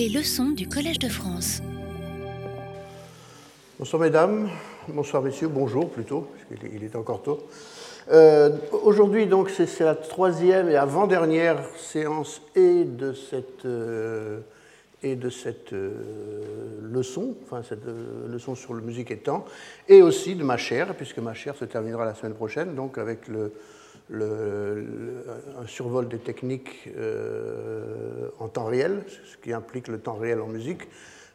[0.00, 1.60] Les leçons du Collège de France.
[3.78, 4.48] Bonsoir mesdames,
[4.88, 7.46] bonsoir messieurs, bonjour plutôt, puisqu'il est encore tôt.
[8.10, 8.48] Euh,
[8.82, 14.40] Aujourd'hui, donc, c'est la troisième et avant-dernière séance et de cette, euh,
[15.02, 15.92] et de cette euh,
[16.80, 17.84] leçon, enfin cette
[18.26, 19.44] leçon sur la musique et temps,
[19.86, 23.28] et aussi de ma chaire, puisque ma chaire se terminera la semaine prochaine, donc avec
[23.28, 23.52] le,
[24.12, 30.46] un survol des techniques euh, en temps réel, ce qui implique le temps réel en
[30.46, 30.88] musique,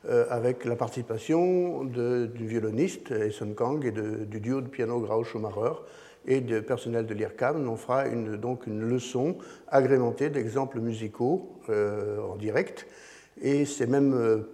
[0.08, 5.74] euh, avec la participation du violoniste Essen Kang et du duo de piano Grau Schumacher
[6.28, 7.68] et de personnel de l'IRCAM.
[7.68, 12.88] On fera donc une leçon agrémentée d'exemples musicaux euh, en direct.
[13.42, 14.46] Et ces mêmes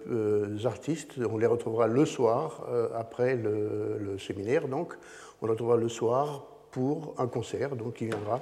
[0.66, 4.98] artistes, on les retrouvera le soir, après le, le séminaire, donc,
[5.40, 8.42] on les retrouvera le soir pour un concert, donc qui viendra,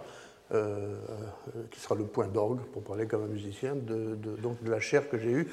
[0.52, 0.96] euh,
[1.56, 4.80] euh, qui sera le point d'orgue, pour parler comme un musicien, de, donc de la
[4.80, 5.48] chaire que j'ai eue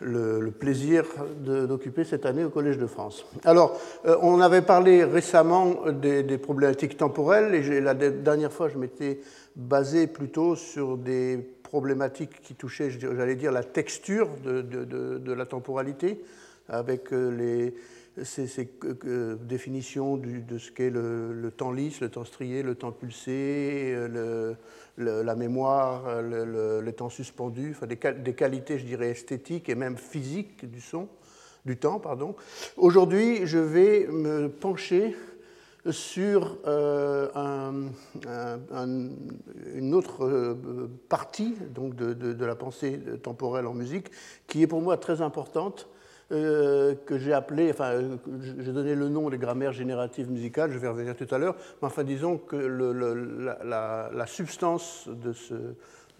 [0.00, 1.04] le, plaisir
[1.38, 3.24] d'occuper cette année au Collège de France.
[3.44, 8.78] Alors, euh, on avait parlé récemment des, problématiques temporelles, et la de- dernière fois, je
[8.78, 9.20] m'étais
[9.54, 16.22] basé plutôt sur des problématiques qui touchaient, j'allais dire, la texture de, de- la temporalité,
[16.68, 17.74] avec les,
[18.22, 18.70] ces, ces,
[19.42, 24.54] définitions de ce qu'est le, temps lisse, le temps strié, le temps pulsé, euh,
[24.98, 29.74] la mémoire, euh, le, temps suspendu, enfin des, qual- des qualités, je dirais, esthétiques et
[29.74, 31.08] même physiques du son,
[31.66, 32.34] du temps, pardon.
[32.76, 35.14] Aujourd'hui, je vais me pencher
[35.90, 37.88] sur euh, un-
[38.26, 39.08] un- un-
[39.74, 40.56] une autre
[41.08, 44.10] partie donc de la pensée temporelle en musique
[44.46, 45.88] qui est pour moi très importante,
[46.32, 48.16] euh, que j'ai appelée, enfin, euh,
[48.58, 51.86] j'ai donné le nom de grammaire générative musicale, je vais revenir tout à l'heure, mais
[51.86, 55.74] enfin, disons que la, substance euh,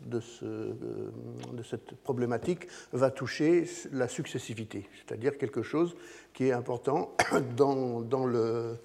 [0.06, 5.96] de cette problématique va toucher la successivité, c'est-à-dire quelque chose
[6.32, 7.16] qui est important
[7.56, 8.76] dans le,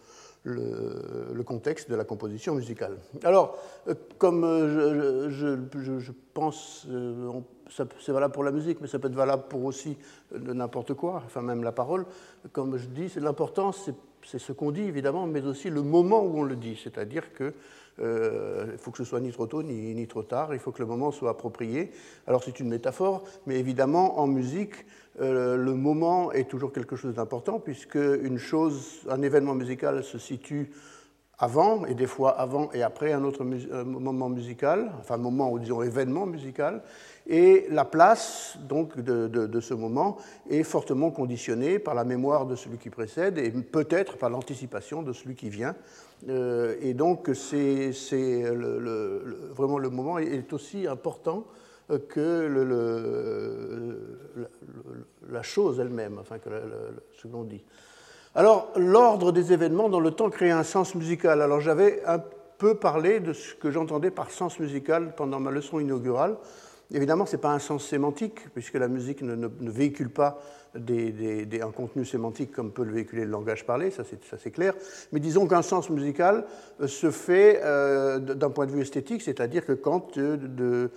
[0.44, 2.98] le, contexte de la composition musicale.
[3.24, 3.58] Alors,
[3.88, 7.32] euh, comme euh, je, pense, euh,
[7.68, 9.98] c'est valable pour la musique, mais ça peut être valable pour aussi
[10.32, 12.06] n'importe quoi, enfin même la parole,
[12.52, 16.40] comme je dis, l'important, c'est c'est ce qu'on dit évidemment, mais aussi le moment où
[16.40, 17.54] on le dit, c'est-à-dire que
[18.00, 20.82] euh, faut que ce soit ni trop tôt ni, ni trop tard, il faut que
[20.82, 21.92] le moment soit approprié.
[22.28, 24.86] Alors c'est une métaphore, mais évidemment en musique,
[25.20, 30.18] euh, le moment est toujours quelque chose d'important puisque une chose, un événement musical se
[30.18, 30.72] situe
[31.42, 35.58] avant et des fois avant et après un autre un moment musical, enfin moment ou
[35.58, 36.84] disons événement musical,
[37.28, 40.18] et la place donc de, ce moment
[40.50, 45.14] est fortement conditionnée par la mémoire de celui qui précède et peut-être par l'anticipation de
[45.14, 45.76] celui qui vient.
[46.30, 47.92] Euh, et donc c'est
[49.56, 51.46] vraiment le moment est- aussi important
[51.90, 52.48] euh, que
[55.32, 56.50] la, chose elle-même, enfin que
[57.18, 57.64] ce que l'on dit.
[58.34, 61.42] Alors, l'ordre des événements dans le temps crée un sens musical.
[61.42, 62.22] Alors, j'avais un
[62.58, 66.38] peu parlé de ce que j'entendais par sens musical pendant ma leçon inaugurale.
[66.94, 70.40] Évidemment, ce n'est pas un sens sémantique, puisque la musique ne, véhicule pas
[70.76, 74.74] un contenu sémantique comme peut le véhiculer le langage parlé, ça c'est clair.
[75.12, 76.46] Mais disons qu'un sens musical
[76.80, 80.88] euh, se fait euh, d'un point de vue esthétique, c'est-à-dire que quand euh,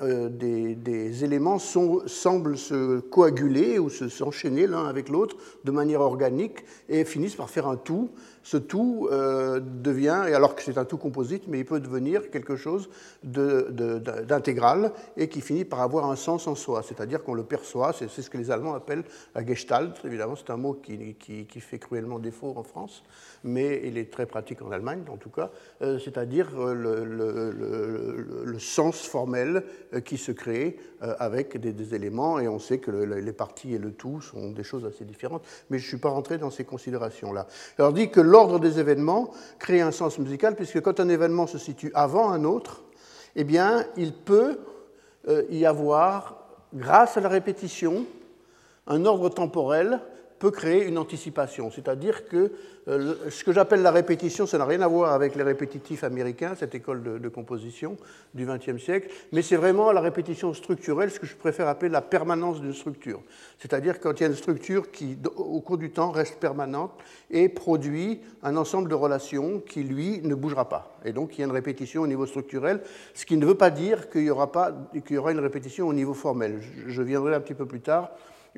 [0.00, 6.64] euh, des, éléments semblent se coaguler ou se- s'enchaîner l'un avec l'autre de manière organique
[6.88, 8.10] et finissent par faire un tout.
[8.42, 12.30] Ce tout euh, devient, et alors que c'est un tout composite, mais il peut devenir
[12.30, 12.88] quelque chose
[13.22, 18.08] d'intégral et qui finit par avoir un sens en soi, c'est-à-dire qu'on le perçoit, c'est
[18.08, 19.04] ce que les Allemands appellent
[19.34, 21.16] la Gestalt, évidemment c'est un mot qui,
[21.60, 23.04] fait cruellement défaut en France,
[23.44, 25.50] mais il est très pratique en Allemagne en tout cas,
[25.82, 26.74] euh, c'est-à-dire euh,
[28.44, 29.64] le, sens formel
[30.04, 33.92] qui se crée avec des, éléments, et on sait que le- les parties et le
[33.92, 37.46] tout sont des choses assez différentes, mais je ne suis pas rentré dans ces considérations-là.
[37.78, 41.58] Alors dit que l'ordre des événements crée un sens musical, puisque quand un événement se
[41.58, 42.82] situe avant un autre,
[43.36, 43.46] eh
[43.96, 44.58] il peut
[45.28, 46.36] euh, y avoir,
[46.72, 48.06] grâce à la répétition,
[48.86, 50.00] un ordre temporel
[50.42, 51.70] peut créer une anticipation.
[51.70, 52.50] C'est-à-dire que
[52.88, 56.56] euh, ce que j'appelle la répétition, ça n'a rien à voir avec les répétitifs américains,
[56.56, 57.96] cette école de, composition
[58.34, 62.00] du XXe siècle, mais c'est vraiment la répétition structurelle, ce que je préfère appeler la
[62.00, 63.20] permanence d'une structure.
[63.60, 66.90] C'est-à-dire quand il y a une structure qui, au cours du temps, reste permanente
[67.30, 70.98] et produit un ensemble de relations qui, lui, ne bougera pas.
[71.04, 72.80] Et donc, il y a une répétition au niveau structurel,
[73.14, 74.72] ce qui ne veut pas dire qu'il y aura, pas,
[75.08, 76.58] y aura une répétition au niveau formel.
[76.60, 78.10] Je- Je viendrai un petit peu plus tard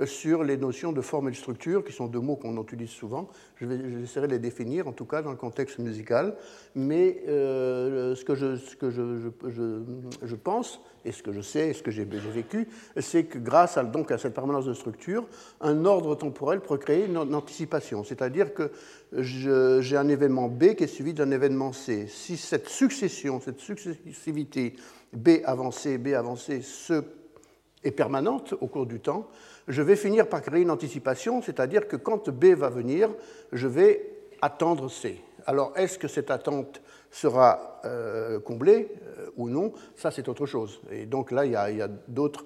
[0.04, 3.28] sur les notions de forme et de structure, qui sont deux mots qu'on utilise souvent.
[3.60, 6.36] J'essaierai de les définir, en tout cas dans le contexte musical.
[6.74, 9.82] Mais euh, ce que, je, je, je,
[10.22, 13.76] je, pense, et ce que je sais, et ce que j'ai vécu, c'est que grâce
[13.76, 13.84] à
[14.18, 15.26] cette permanence de structure,
[15.60, 18.02] un ordre temporel peut créer une, anticipation.
[18.02, 18.72] C'est-à-dire que
[19.12, 22.06] j'ai un événement B qui est suivi d'un événement C.
[22.08, 24.74] Si cette succession, cette successivité
[25.12, 27.04] B avancée, B avancée, se
[27.84, 29.28] est permanente au cours du temps,
[29.68, 33.10] je vais finir par créer une anticipation, c'est-à-dire que quand B va venir,
[33.52, 35.20] je vais attendre C.
[35.46, 36.80] Alors, est-ce que cette attente
[37.10, 38.88] sera euh, comblée
[39.18, 39.72] euh, ou non?
[39.94, 40.80] Ça, c'est autre chose.
[40.90, 42.44] Et donc là, il y a, d'autres,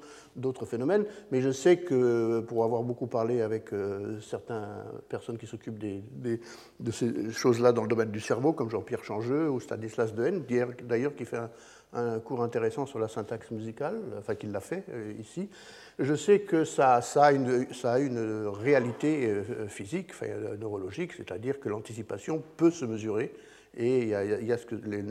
[0.66, 4.66] phénomènes, mais je sais que pour avoir beaucoup parlé avec euh, certaines
[5.08, 9.60] personnes qui s'occupent de ces choses-là dans le domaine du cerveau, comme Jean-Pierre Changeux ou
[9.60, 10.44] Stanislas Dehaene,
[10.84, 11.50] d'ailleurs qui fait un,
[11.92, 14.84] un cours intéressant sur la syntaxe musicale, enfin qu'il l'a fait
[15.18, 15.48] ici.
[15.98, 22.40] Je sais que ça, a, une, réalité euh, physique, enfin, euh, neurologique, c'est-à-dire que l'anticipation
[22.56, 23.34] peut se mesurer.
[23.76, 25.02] Et il y a, ce que les,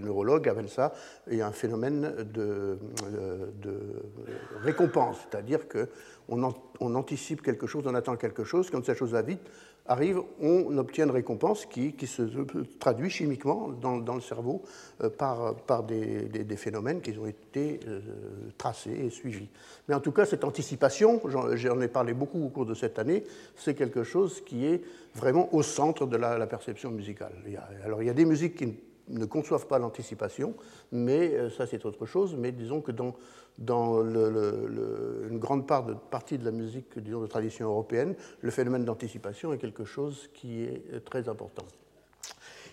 [0.00, 0.92] neurologues appellent ça,
[1.30, 2.78] un phénomène de,
[3.62, 3.78] de
[4.60, 9.22] récompense, c'est-à-dire qu'on on anticipe quelque chose, on attend quelque chose, quand cette chose va
[9.22, 9.48] vite,
[9.86, 12.22] arrive, on obtient une récompense qui, se
[12.78, 14.62] traduit chimiquement dans, le cerveau
[15.02, 18.00] euh, par, des, phénomènes qui ont été euh,
[18.58, 19.48] tracés et suivis.
[19.88, 23.24] Mais en tout cas, cette anticipation, j'en ai parlé beaucoup au cours de cette année,
[23.56, 24.82] c'est quelque chose qui est
[25.14, 27.32] vraiment au centre de la, perception musicale.
[27.84, 28.74] Alors il y a des musiques qui
[29.08, 30.54] ne conçoivent pas l'anticipation,
[30.90, 32.36] mais euh, ça c'est autre chose.
[32.38, 33.14] Mais disons que dans,
[33.58, 38.84] dans une grande part de, partie de la musique disons, de tradition européenne, le phénomène
[38.84, 41.64] d'anticipation est quelque chose qui est euh, très important.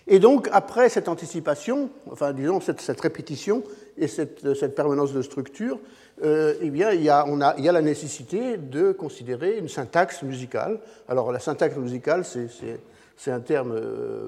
[0.06, 3.62] Et donc, après cette anticipation, enfin, disons, cette, répétition
[3.98, 5.78] et cette, cette, permanence de structure,
[6.24, 9.58] euh, eh bien, il y, a, on a, il y, a, la nécessité de considérer
[9.58, 10.80] une syntaxe musicale.
[11.06, 13.78] Alors, la syntaxe musicale, c'est un terme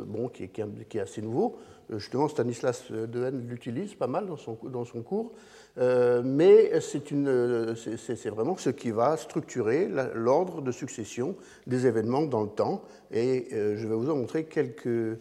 [0.07, 1.57] bon, qui, qui, qui, est assez nouveau.
[1.93, 5.33] Euh, justement, Stanislas Dehaene l'utilise pas mal dans son, dans son cours,
[5.79, 11.35] euh, mais c'est vraiment ce qui va structurer l'ordre de succession
[11.67, 12.83] des événements dans le temps.
[13.11, 15.19] Et euh, je vais vous en montrer quelques,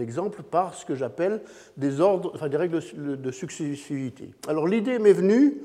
[0.00, 1.42] exemples par ce que j'appelle
[1.76, 1.90] des,
[2.56, 4.30] règles de successivité.
[4.46, 5.60] Alors l'idée m'est venue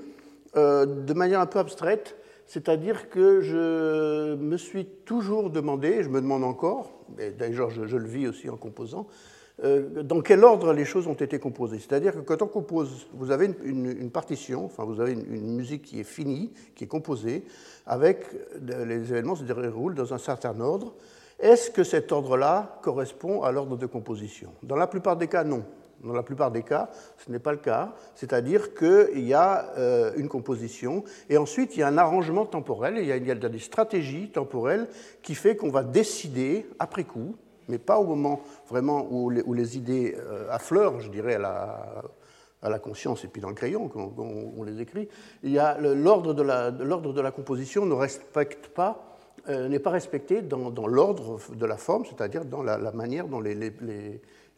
[0.56, 2.18] de manière un peu abstraite,
[2.52, 6.92] c'est-à-dire que je me suis toujours demandé, je me demande encore,
[7.40, 11.38] d'ailleurs je, le vis aussi en composant, euh, dans quel ordre les choses ont été
[11.38, 11.77] composées.
[11.77, 16.00] C'est-à-dire que quand on compose, vous avez une, partition, enfin vous avez une, musique qui
[16.00, 17.44] est finie, qui est composée,
[17.86, 18.25] avec
[18.59, 20.94] les événements se déroulent dans un certain ordre.
[21.39, 24.51] Est-ce que cet ordre-là correspond à l'ordre de composition?
[24.62, 25.63] Dans la plupart des cas, non.
[26.04, 27.94] Dans la plupart des cas, ce n'est pas le cas.
[28.15, 32.97] C'est-à-dire qu'il y a euh, une composition et ensuite il y a un arrangement temporel,
[32.97, 34.88] il y a, il y a des stratégies temporelles
[35.21, 37.36] qui fait qu'on va décider après coup
[37.71, 43.23] mais pas au moment vraiment où les, idées euh, affleurent, je dirais, à la, conscience
[43.23, 45.07] et puis dans le crayon quand on, les écrit.
[45.44, 49.12] L'ordre de, de la composition ne respecte pas
[49.50, 53.71] euh, n'est pas respecté dans, l'ordre de la forme, c'est-à-dire dans la, manière dont les,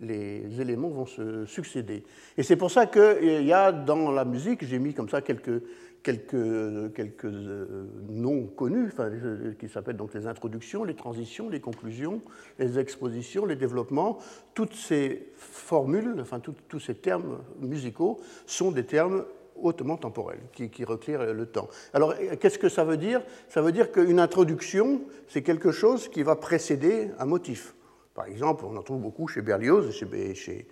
[0.01, 2.04] éléments vont se succéder.
[2.38, 5.63] Et c'est pour ça qu'il y a dans la musique, j'ai mis comme ça quelques,
[6.04, 9.10] quelques, quelques euh, noms connus, enfin,
[9.58, 12.22] qui s'appellent donc les introductions, les transitions, les conclusions,
[12.60, 14.20] les expositions, les développements.
[14.54, 20.84] Toutes ces formules, enfin tous ces termes musicaux sont des termes hautement temporels, qui, qui
[20.84, 21.70] le temps.
[21.94, 23.22] Alors, qu'est-ce que ça veut dire?
[23.50, 27.75] Ça veut dire qu'une introduction, c'est quelque chose qui va précéder un motif.
[28.13, 30.68] Par exemple, on en trouve beaucoup chez Berlioz, chez,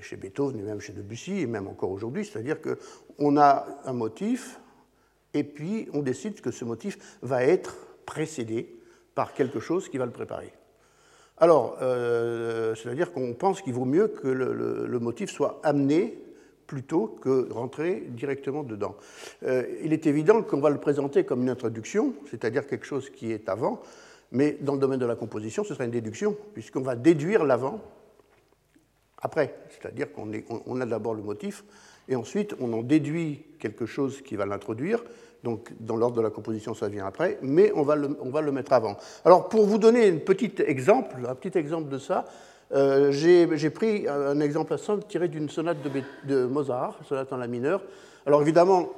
[0.00, 4.60] chez Beethoven et même chez Debussy, et même encore aujourd'hui, c'est-à-dire qu'on a un motif,
[5.36, 7.76] et puis on décide que ce motif va être
[8.06, 8.74] précédé
[9.14, 10.52] par quelque chose qui va le préparer.
[11.38, 16.18] Alors, euh, c'est-à-dire qu'on pense qu'il vaut mieux que le, motif soit amené
[16.66, 18.96] plutôt que rentrer directement dedans.
[19.44, 23.30] Euh, il est évident qu'on va le présenter comme une introduction, c'est-à-dire quelque chose qui
[23.32, 23.82] est avant,
[24.32, 27.80] mais dans le domaine de la composition, ce sera une déduction, puisqu'on va déduire l'avant
[29.18, 29.54] après.
[29.68, 30.30] C'est-à-dire qu'on
[30.66, 31.64] on a d'abord le motif,
[32.08, 35.04] et ensuite on en déduit quelque chose qui va l'introduire.
[35.46, 38.96] Donc dans l'ordre de la composition, ça vient après, mais on va, le, mettre avant.
[39.24, 42.24] Alors pour vous donner un petit exemple, un petit exemple de ça,
[42.74, 45.76] euh, j'ai pris un exemple simple tiré d'une sonate
[46.24, 47.80] de, Mozart, sonate en la mineure.
[48.26, 48.88] Alors évidemment,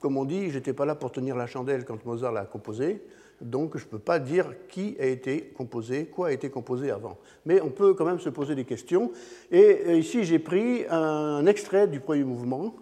[0.00, 3.00] comme on dit, j'étais pas là pour tenir la chandelle quand Mozart l'a composée
[3.40, 7.18] donc je ne peux pas dire qui a été composé, quoi a été composé avant.
[7.46, 9.10] Mais on peut quand même se poser des questions.
[9.50, 12.74] Et ici, j'ai pris un extrait du premier mouvement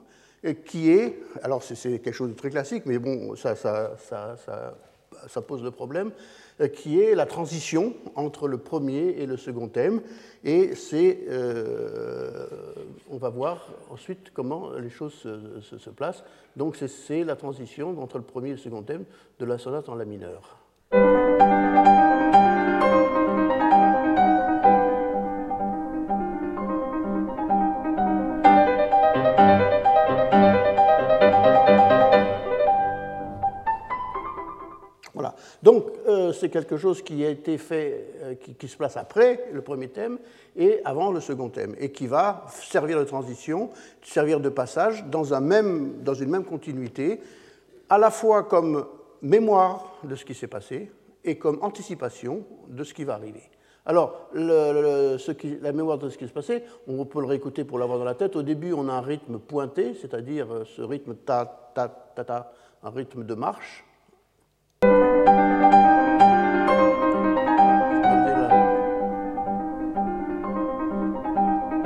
[0.65, 5.63] qui est, alors c'est quelque chose de très classique, mais bon, ça, ça, ça, pose
[5.63, 6.11] le problème,
[6.61, 10.01] euh, qui est la transition entre le premier et le second thème.
[10.45, 12.47] Et c'est, euh,
[13.09, 16.25] on va voir ensuite comment les choses se, se placent.
[16.57, 19.05] Donc c'est la transition entre le premier et le second thème
[19.39, 20.59] de la sonate en la mineur.
[36.33, 40.19] C'est quelque chose qui a été fait, euh, qui, se place après le premier thème
[40.57, 43.71] et avant le second thème, et qui va servir de transition,
[44.03, 47.21] servir de passage dans, un même, dans une même continuité,
[47.89, 48.87] à la fois comme
[49.23, 50.91] mémoire de ce qui s'est passé
[51.25, 53.43] et comme anticipation de ce qui va arriver.
[53.85, 58.05] Alors, la mémoire de ce qui s'est passé, on peut le réécouter pour l'avoir dans
[58.05, 58.37] la tête.
[58.37, 62.53] Au début, on a un rythme pointé, c'est-à-dire euh, ce rythme ta, ta, ta, ta,
[62.85, 63.85] un rythme de marche.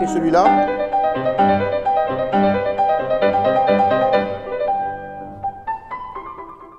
[0.06, 0.76] Celui-là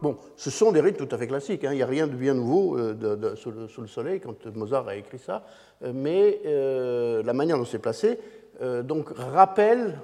[0.02, 1.72] Bon, ce sont des rythmes tout à fait classiques, hein.
[1.74, 5.18] il n'y a rien de bien nouveau euh, sous, le, soleil quand Mozart a écrit
[5.18, 5.44] ça,
[5.84, 8.20] euh, mais euh, la manière dont c'est placé
[8.86, 10.00] donc, rappelle,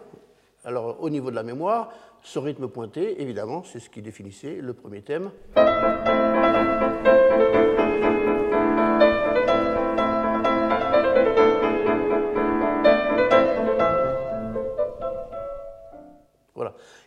[0.63, 4.73] alors au niveau de la mémoire, ce rythme pointé, évidemment, c'est ce qui définissait le
[4.73, 5.31] premier thème.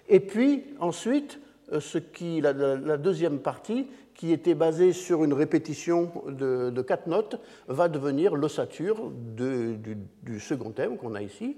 [0.09, 1.41] Et puis ensuite,
[1.73, 7.41] euh, ce qui, la, deuxième partie, qui était basée sur une répétition de, quatre notes,
[7.69, 9.77] va devenir l'ossature du,
[10.23, 11.57] du, second thème qu'on a ici.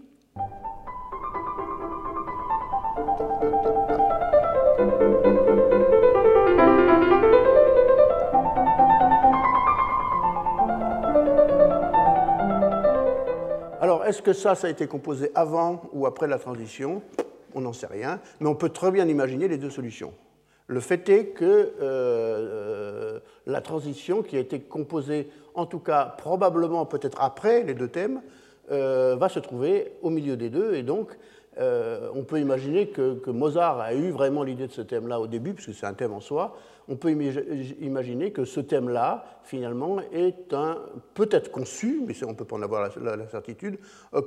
[13.81, 17.02] Alors, est-ce que ça, ça a été composé avant ou après la transition?
[17.55, 20.12] On n'en sait rien, mais on peut très bien imaginer les deux solutions.
[20.69, 26.14] Le fait est que euh, euh, la transition, qui a été composée, en tout cas
[26.19, 28.21] probablement peut-être après les deux thèmes,
[28.71, 31.17] euh, va se trouver au milieu des deux, et donc
[32.14, 35.75] on peut imaginer que, Mozart a eu vraiment l'idée de ce thème-là au début, puisque
[35.75, 36.57] c'est un thème en soi.
[36.88, 40.54] On peut imaginer que ce thème-là, finalement, est
[41.14, 43.78] peut-être conçu, mais on ne peut pas en avoir la, certitude,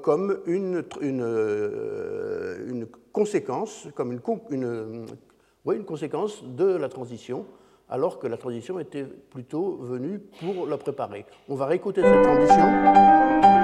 [0.03, 5.05] comme une, une, conséquence, comme une, une,
[5.65, 7.45] une conséquence de la transition,
[7.89, 11.25] alors que la transition était plutôt venue pour la préparer.
[11.49, 13.60] On va réécouter cette transition.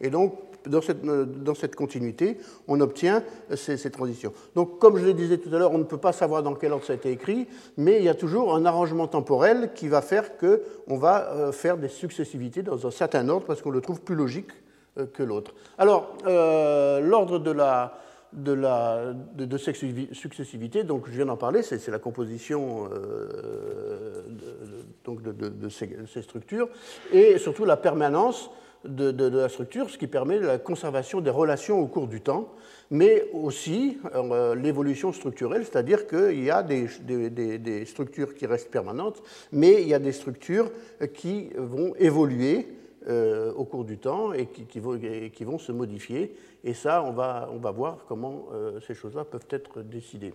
[0.00, 3.22] Et donc, dans cette, dans cette continuité, on obtient
[3.54, 4.32] ces, ces, transitions.
[4.54, 6.72] Donc, comme je le disais tout à l'heure, on ne peut pas savoir dans quel
[6.72, 10.02] ordre ça a été écrit, mais il y a toujours un arrangement temporel qui va
[10.02, 14.00] faire qu'on va euh, faire des successivités dans un certain ordre parce qu'on le trouve
[14.00, 14.50] plus logique
[14.98, 15.54] euh, que l'autre.
[15.78, 17.98] Alors, euh, l'ordre de la,
[18.32, 24.58] de, la, de, successivité, donc je viens d'en parler, c'est la composition de,
[25.04, 26.68] donc de, ces, structures,
[27.12, 28.50] et surtout la permanence
[28.84, 32.48] de, la structure, ce qui permet la conservation des relations au cours du temps,
[32.90, 39.82] mais aussi euh, l'évolution structurelle, c'est-à-dire qu'il y a des, structures qui restent permanentes, mais
[39.82, 40.70] il y a des structures
[41.14, 42.68] qui vont évoluer
[43.08, 46.34] euh, au cours du temps et qui, qui, vont, qui, vont, se modifier.
[46.64, 50.34] Et ça, on va, on va voir comment euh, ces choses-là peuvent être décidées.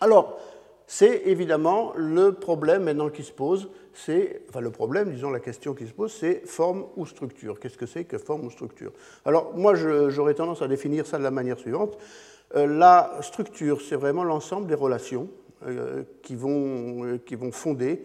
[0.00, 0.38] Alors,
[0.86, 5.74] c'est évidemment le problème maintenant qui se pose, c'est, enfin le problème, disons la question
[5.74, 7.58] qui se pose, c'est forme ou structure.
[7.58, 8.92] Qu'est-ce que c'est que forme ou structure?
[9.24, 11.98] Alors moi, j'aurais tendance à définir ça de la manière suivante.
[12.54, 15.28] Euh, la structure, c'est vraiment l'ensemble des relations
[15.66, 18.02] euh, qui, vont, euh, qui vont fonder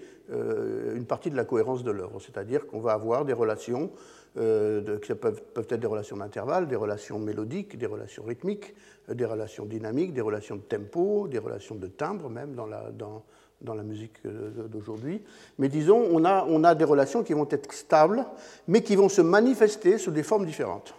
[0.95, 2.21] une partie de la cohérence de l'œuvre.
[2.21, 3.91] C'est-à-dire qu'on va avoir des relations
[4.38, 8.73] euh, qui peuvent, peuvent, être des relations d'intervalle, des relations mélodiques, des relations rythmiques,
[9.09, 12.91] euh, des relations dynamiques, des relations de tempo, des relations de timbre même dans la,
[12.91, 13.23] dans,
[13.59, 15.21] dans la musique euh, d'aujourd'hui.
[15.59, 18.25] Mais disons, on a, on a des relations qui vont être stables,
[18.69, 20.93] mais qui vont se manifester sous des formes différentes.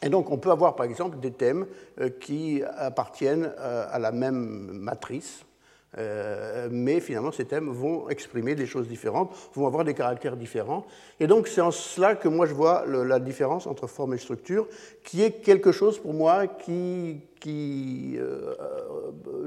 [0.00, 1.66] Et donc on peut avoir par exemple des thèmes
[2.20, 5.44] qui appartiennent à la même matrice,
[5.98, 10.86] Euh, mais finalement, ces thèmes vont exprimer des choses différentes, vont avoir des caractères différents.
[11.20, 14.66] Et donc, c'est en cela que moi, je vois la différence entre forme et structure,
[15.04, 17.20] qui est quelque chose pour moi qui,
[18.16, 18.54] euh,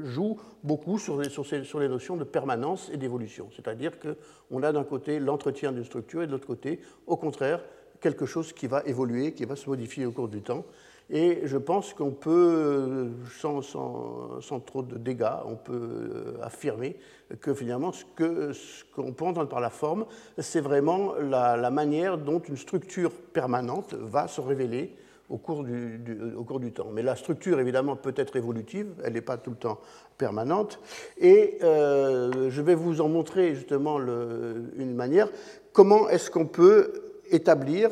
[0.04, 3.50] joue beaucoup sur les, sur les, notions de permanence et d'évolution.
[3.56, 7.62] C'est-à-dire qu'on a d'un côté l'entretien d'une structure et de l'autre côté, au contraire,
[8.02, 10.66] quelque chose qui va évoluer, qui va se modifier au cours du temps.
[11.10, 13.10] Et je pense qu'on peut,
[13.40, 16.98] sans, sans, trop de dégâts, on peut euh, affirmer
[17.42, 20.06] que finalement ce qu'on ce peut entendre par la forme,
[20.40, 24.96] c'est vraiment la, manière dont une structure permanente va se révéler
[25.30, 26.02] au cours du,
[26.38, 26.90] au cours du temps.
[26.92, 29.80] Mais la structure, évidemment, peut être évolutive, elle n'est pas tout le temps
[30.18, 30.80] permanente.
[31.20, 35.30] Et euh, je vais vous en montrer justement une manière.
[35.72, 36.94] Comment est-ce qu'on peut
[37.32, 37.92] établir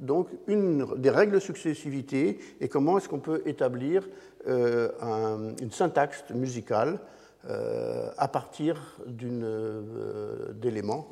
[0.00, 4.08] donc des règles de successivité et comment est-ce qu'on peut établir
[4.48, 6.98] euh, une syntaxe musicale
[7.48, 11.08] euh, à partir euh, d'éléments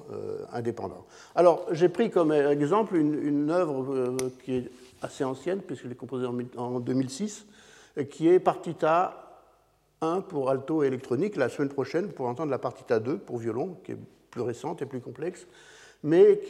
[0.52, 1.04] indépendants.
[1.34, 4.70] Alors, j'ai pris comme exemple une, œuvre qui est
[5.02, 6.26] assez ancienne, puisqu'elle est composée
[6.56, 7.46] en, 2006,
[8.10, 9.42] qui est Partita
[10.00, 11.36] 1 pour alto et électronique.
[11.36, 13.98] La semaine prochaine, pour entendre la Partita 2 pour violon, qui est
[14.30, 15.46] plus récente et plus complexe
[16.02, 16.40] mais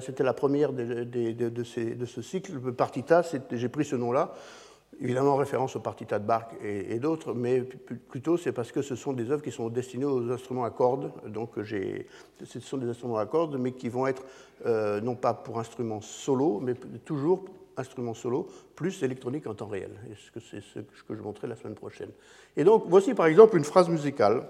[0.00, 2.52] c'était la première de, ce cycle.
[2.62, 4.34] Le partita, j'ai pris ce nom-là,
[5.00, 8.94] évidemment en référence au partita de Bach et, d'autres, mais plutôt c'est parce que ce
[8.94, 11.12] sont des œuvres qui sont destinées aux instruments à cordes.
[11.26, 14.22] Donc ce sont des instruments à cordes, mais qui vont être
[14.66, 16.74] euh, non pas pour instruments solo, mais
[17.04, 17.44] toujours
[17.76, 19.90] instruments solo, plus électronique en temps réel.
[20.50, 22.10] C'est ce que je montrerai la semaine prochaine.
[22.56, 24.46] Et donc voici par exemple une phrase musicale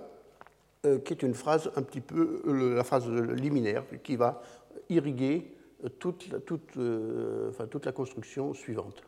[1.05, 4.43] qui est une phrase un petit peu, euh, la phrase liminaire, qui va
[4.89, 5.53] irriguer
[5.99, 9.03] toute, toute, euh, enfin, toute la construction suivante.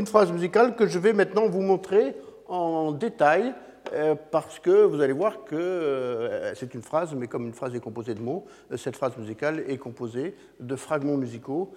[0.00, 2.16] Une phrase musicale que je vais maintenant vous montrer
[2.48, 3.54] en détail
[3.92, 7.74] euh, parce que vous allez voir que euh, c'est une phrase, mais comme une phrase
[7.74, 11.72] est composée de mots, euh, cette phrase musicale est composée de fragments musicaux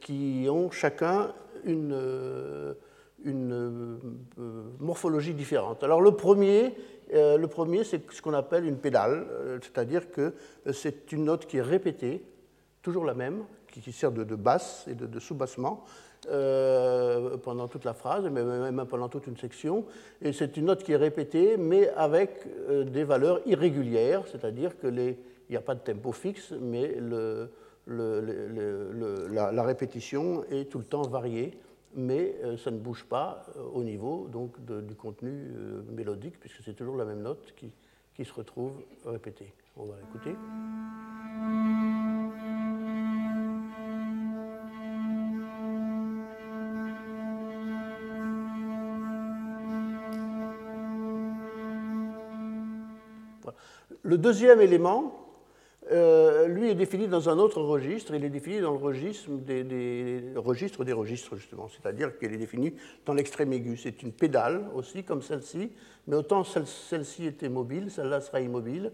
[0.00, 1.32] qui ont chacun
[1.64, 2.38] une,
[4.78, 5.82] morphologie différente.
[5.82, 6.76] Alors le premier,
[7.12, 9.26] le premier c'est ce qu'on appelle une pédale,
[9.62, 10.34] c'est-à-dire que
[10.72, 12.22] c'est une note qui est répétée,
[12.82, 13.44] toujours la même,
[13.80, 15.84] qui, sert de, basse et de, de sous-bassement,
[16.30, 19.84] euh, pendant toute la phrase, mais même pendant toute une section.
[20.22, 25.16] Et c'est une note qui est répétée, mais avec euh, des valeurs irrégulières, c'est-à-dire qu'il
[25.50, 26.96] n'y a pas de tempo fixe, mais
[27.86, 31.58] la, répétition est tout le temps variée,
[31.94, 35.52] mais euh, ça ne bouge pas au niveau donc, du contenu
[35.90, 37.70] mélodique, puisque c'est toujours la même note qui,
[38.14, 38.72] qui se retrouve
[39.04, 39.52] répétée.
[39.76, 40.34] On va l'écouter.
[54.14, 55.12] Le deuxième élément,
[55.90, 58.14] euh, lui, est défini dans un autre registre.
[58.14, 61.68] Il est défini dans le registre des, registres justement.
[61.68, 62.74] C'est-à-dire qu'il est défini
[63.06, 63.76] dans l'extrême aigu.
[63.76, 65.72] C'est une pédale aussi, comme celle-ci,
[66.06, 68.92] mais autant celle-ci était mobile, celle-là sera immobile.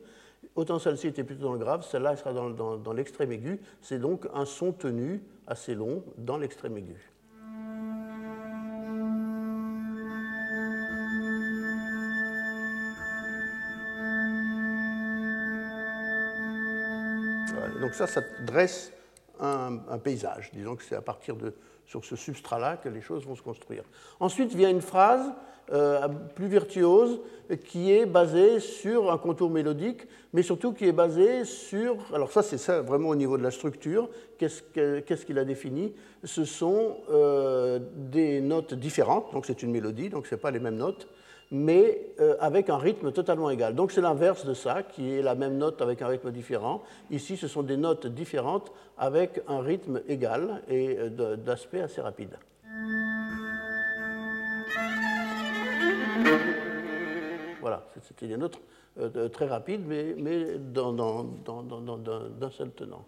[0.57, 3.61] Autant celle-ci était plutôt dans le grave, celle-là sera dans l'extrême aigu.
[3.83, 7.10] C'est donc un son tenu assez long dans l'extrême aigu.
[17.91, 18.93] Donc ça, ça dresse
[19.41, 20.53] un, paysage.
[20.53, 21.53] Disons que c'est à partir de
[21.87, 23.83] sur ce substrat-là que les choses vont se construire.
[24.21, 25.33] Ensuite vient une phrase
[25.73, 27.21] euh, plus virtuose
[27.65, 31.97] qui est basée sur un contour mélodique, mais surtout qui est basée sur...
[32.15, 34.09] Alors ça, c'est ça vraiment au niveau de la structure.
[34.39, 35.93] Qu'est-ce qu'il a défini?
[36.23, 40.77] Ce sont euh, des notes différentes, donc c'est une mélodie, donc ce pas les mêmes
[40.77, 41.09] notes,
[41.51, 43.75] mais euh, avec un rythme totalement égal.
[43.75, 46.83] Donc c'est l'inverse de ça, qui est la même note avec un rythme différent.
[47.11, 52.37] Ici, ce sont des notes différentes avec un rythme égal et euh, d'aspect assez rapide.
[57.61, 58.61] Voilà, c'était des notes
[59.01, 63.05] euh, très rapides, mais, mais d'un seul tenant.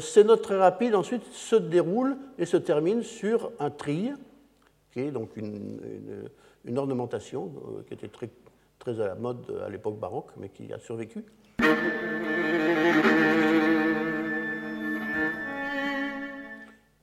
[0.00, 4.10] ces notes très rapides, ensuite, se déroulent et se terminent sur un tri,
[4.92, 5.80] qui est donc une
[6.76, 8.30] ornementation euh, qui était très,
[8.78, 11.24] très à la mode à l'époque baroque, mais qui a survécu.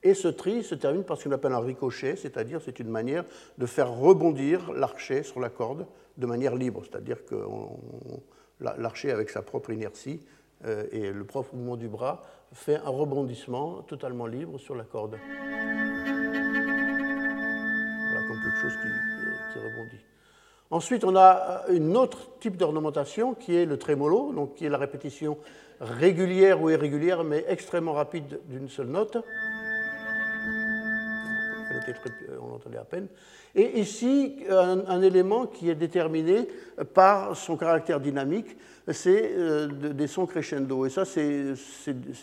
[0.02, 3.24] Et ce tri se termine par ce qu'on appelle un ricochet, c'est-à-dire c'est une manière
[3.58, 7.36] de faire rebondir l'archet sur la corde de manière libre, c'est-à-dire que
[8.60, 10.20] l'archet avec sa propre inertie
[10.64, 15.16] euh, et le propre mouvement du bras fait un rebondissement totalement libre sur la corde.
[18.12, 19.09] Voilà comme quelque chose qui,
[20.70, 24.78] Ensuite, on a un autre type d'ornementation qui est le trémolo, donc qui est la
[24.78, 25.36] répétition
[25.80, 29.16] régulière ou irrégulière, mais extrêmement rapide d'une seule note.
[32.40, 33.08] On l'entendait à peine.
[33.54, 36.46] Et ici, un, élément qui est déterminé
[36.94, 38.56] par son caractère dynamique,
[38.92, 40.86] c'est euh, des sons crescendo.
[40.86, 41.54] Et ça, c'est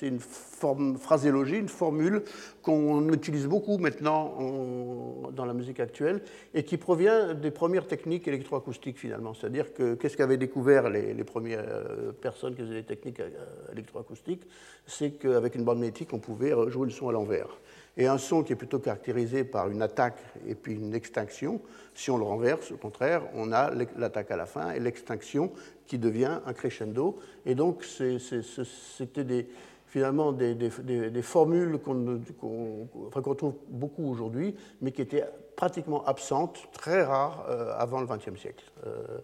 [0.01, 2.23] une forme, phraséologie, une formule
[2.61, 6.21] qu'on utilise beaucoup maintenant dans la musique actuelle
[6.53, 9.33] et qui provient des premières techniques électroacoustiques finalement.
[9.33, 13.29] C'est-à-dire que qu'est-ce qu'avaient découvert les, premières euh, personnes qui faisaient des techniques euh,
[13.71, 14.43] électroacoustiques?
[14.85, 17.49] C'est qu'avec une bande magnétique, on pouvait jouer le son à l'envers.
[17.97, 21.59] Et un son qui est plutôt caractérisé par une attaque et puis une extinction,
[21.95, 25.51] si on le renverse, au contraire, on a l'attaque à la fin et l'extinction
[25.87, 27.17] qui devient un crescendo.
[27.45, 29.47] Et donc, c'était
[29.87, 37.73] finalement des, formules qu'on trouve beaucoup aujourd'hui, mais qui étaient pratiquement absentes, très rares, euh,
[37.77, 38.63] avant le XXe siècle.
[38.85, 39.17] Euh,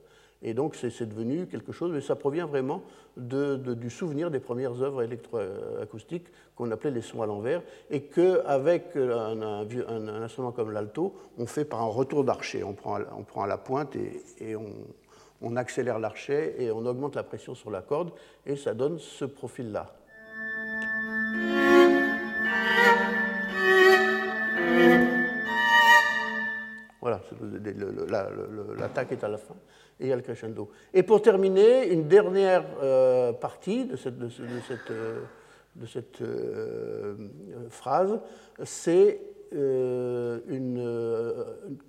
[0.43, 2.83] et donc c'est devenu quelque chose, mais ça provient vraiment
[3.15, 9.41] du souvenir des premières œuvres électroacoustiques qu'on appelait les sons à l'envers, et qu'avec un,
[9.41, 12.63] un, instrument comme l'alto, on fait par un retour d'archet.
[12.63, 14.55] On prend, à la pointe et,
[15.41, 18.11] on accélère l'archet et on augmente la pression sur la corde,
[18.45, 19.93] et ça donne ce profil-là.
[27.03, 27.19] Voilà,
[28.77, 29.55] l'attaque est à la fin
[29.99, 30.71] et il y a le crescendo.
[30.93, 34.21] Et pour terminer, une dernière euh, partie de cette,
[34.91, 35.19] euh,
[36.21, 37.15] euh,
[37.67, 38.21] phrase,
[38.63, 39.19] c'est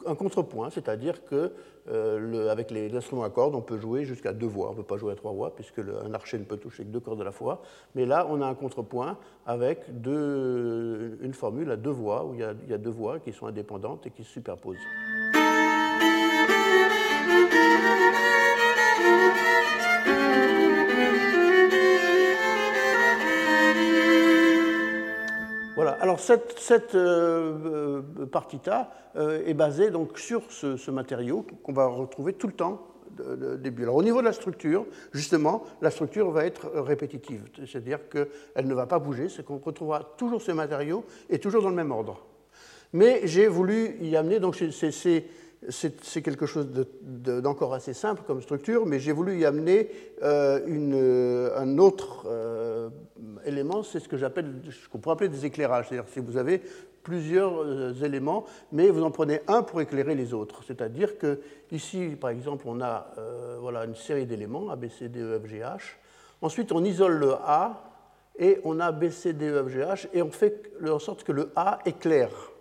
[0.04, 1.52] un contrepoint, c'est-à-dire que
[1.86, 4.68] avec les instruments à cordes, on peut jouer jusqu'à deux voix.
[4.68, 6.88] On ne peut pas jouer à trois voix, puisque un archer ne peut toucher que
[6.88, 7.62] deux cordes à la fois.
[7.94, 12.44] Mais là, on a un contrepoint avec une formule à deux voix, où il y,
[12.64, 14.76] il y a deux voix qui sont indépendantes et qui se superposent.
[26.14, 31.86] Alors cette, cette euh, euh, partita euh, est basée donc sur ce, matériau qu'on va
[31.86, 32.86] retrouver tout le temps
[33.58, 33.82] début.
[33.82, 38.74] Alors au niveau de la structure, justement, la structure va être répétitive, c'est-à-dire qu'elle ne
[38.74, 42.24] va pas bouger, c'est qu'on retrouvera toujours ce matériau et toujours dans le même ordre.
[42.92, 45.24] Mais j'ai voulu y amener, donc c'est
[45.70, 46.68] c'est quelque chose
[47.02, 49.90] d'encore assez simple comme structure, mais j'ai voulu y amener
[50.22, 52.90] euh, euh, un autre euh,
[53.44, 55.88] élément, c'est ce que j'appelle, ce qu'on pourrait appeler des éclairages.
[55.88, 56.62] C'est-à-dire si vous avez
[57.02, 60.62] plusieurs éléments, mais vous en prenez un pour éclairer les autres.
[60.66, 63.14] C'est-à-dire que ici, par exemple, on a
[63.60, 65.96] voilà, une série d'éléments, A, B, C, D, E, F, G, H.
[66.40, 67.90] Ensuite, on isole le A
[68.38, 71.24] et on a B, C, D, E, F, G, H, et on fait en sorte
[71.24, 72.53] que le A éclaire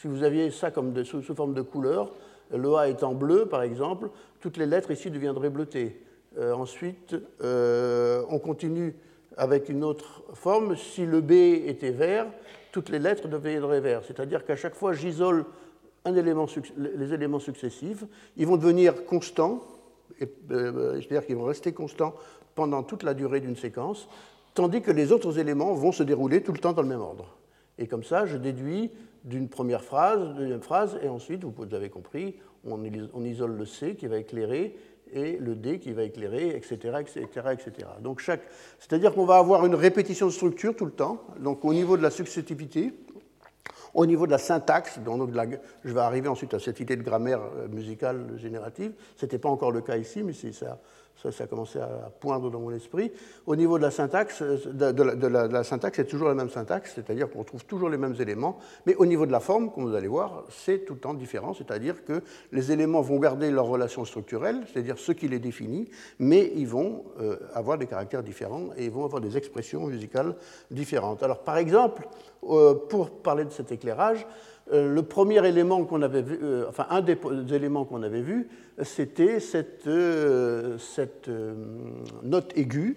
[0.00, 2.12] si vous aviez ça comme sous, forme de couleur,
[2.54, 6.00] le A étant bleu, par exemple, toutes les lettres ici deviendraient bleutées.
[6.38, 8.94] Euh, ensuite, euh, on continue
[9.36, 10.76] avec une autre forme.
[10.76, 12.26] Si le B était vert,
[12.70, 14.04] toutes les lettres deviendraient vertes.
[14.06, 15.44] C'est-à-dire qu'à chaque fois, j'isole
[16.06, 18.04] les éléments successifs.
[18.36, 19.64] Ils vont devenir constants,
[20.22, 22.14] euh, c'est-à-dire qu'ils vont rester constants
[22.54, 24.08] pendant toute la durée d'une séquence,
[24.54, 27.36] tandis que les autres éléments vont se dérouler tout le temps dans le même ordre.
[27.78, 28.90] Et comme ça, je déduis
[29.24, 34.06] d'une première phrase, deuxième phrase, et ensuite, vous avez compris, on, isole le C qui
[34.06, 34.76] va éclairer
[35.12, 37.88] et le D qui va éclairer, etc., etc., etc.
[38.00, 38.42] Donc chaque,
[38.78, 41.22] c'est-à-dire qu'on va avoir une répétition de structure tout le temps.
[41.40, 42.92] Donc au niveau de la successivité,
[43.94, 45.00] au niveau de la syntaxe,
[45.84, 48.92] je vais arriver ensuite à cette idée de grammaire euh, musicale générative.
[49.16, 50.78] Ce n'était pas encore le cas ici, mais ça,
[51.22, 53.10] Ça, ça a commencé à poindre dans mon esprit.
[53.44, 57.28] Au niveau de la syntaxe, euh, de, la, syntaxe, c'est toujours la même syntaxe, c'est-à-dire
[57.28, 60.06] qu'on trouve toujours les mêmes éléments, mais au niveau de la forme, comme vous allez
[60.06, 64.60] voir, c'est tout le temps différent, c'est-à-dire que les éléments vont garder leur relation structurelle,
[64.72, 68.90] c'est-à-dire ce qui les définit, mais ils vont euh, avoir des caractères différents et ils
[68.90, 70.36] vont avoir des expressions musicales
[70.70, 71.24] différentes.
[71.24, 72.06] Alors, par exemple,
[72.44, 74.24] euh, pour parler de cet éclairage,
[74.72, 77.16] le premier élément qu'on avait vu, euh, enfin un des,
[77.52, 78.48] éléments qu'on avait vu,
[78.82, 81.30] c'était cette, euh, cette
[82.22, 82.96] note aiguë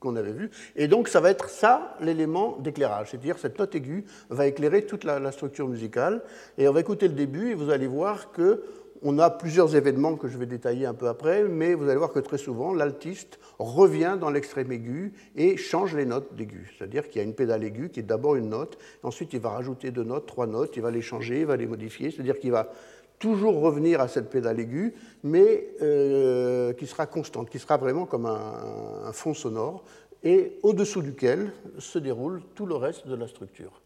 [0.00, 0.50] qu'on avait vue.
[0.74, 5.04] Et donc ça va être ça l'élément d'éclairage, c'est-à-dire cette note aiguë va éclairer toute
[5.04, 6.22] la, la, structure musicale.
[6.58, 8.62] Et on va écouter le début et vous allez voir que
[9.02, 12.12] on a plusieurs événements que je vais détailler un peu après, mais vous allez voir
[12.12, 16.72] que très souvent, l'altiste revient dans l'extrême aigu et change les notes d'aigu.
[16.76, 19.50] C'est-à-dire qu'il y a une pédale aiguë qui est d'abord une note, ensuite il va
[19.50, 22.52] rajouter deux notes, trois notes, il va les changer, il va les modifier, c'est-à-dire qu'il
[22.52, 22.70] va
[23.18, 28.26] toujours revenir à cette pédale aiguë, mais euh, qui sera constante, qui sera vraiment comme
[28.26, 29.84] un fond sonore,
[30.22, 33.80] et au-dessous duquel se déroule tout le reste de la structure.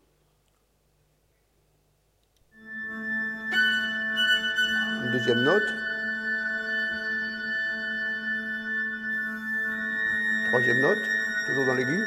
[5.11, 5.63] Deuxième note.
[10.49, 10.99] Troisième note,
[11.47, 12.05] toujours dans l'aigu.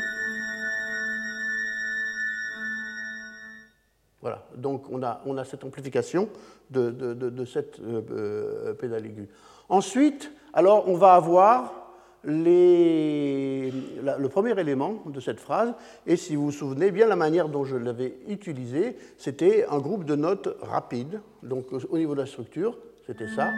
[4.22, 6.30] Voilà, donc on a, cette amplification
[6.70, 9.28] de, cette euh, euh, pédale aiguë.
[9.68, 11.74] Ensuite, alors on va avoir
[12.24, 15.74] le premier élément de cette phrase,
[16.08, 20.06] et si vous vous souvenez bien, la manière dont je l'avais utilisé, c'était un groupe
[20.06, 23.52] de notes rapides, donc au niveau de la structure, c'était ça.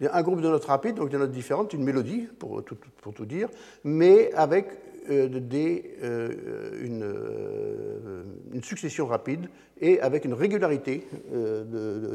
[0.00, 2.64] Il y a un groupe de notes rapides, donc des notes différentes, une mélodie, pour
[2.64, 3.48] tout, dire,
[3.84, 4.66] mais avec
[5.10, 9.48] euh, euh, une, euh, une, succession rapide
[9.80, 11.06] et avec une régularité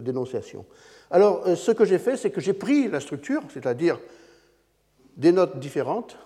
[0.02, 0.65] d'énonciation.
[1.12, 4.00] Alors, ce que j'ai fait, c'est que j'ai pris la structure, c'est-à-dire
[5.15, 6.17] des notes différentes,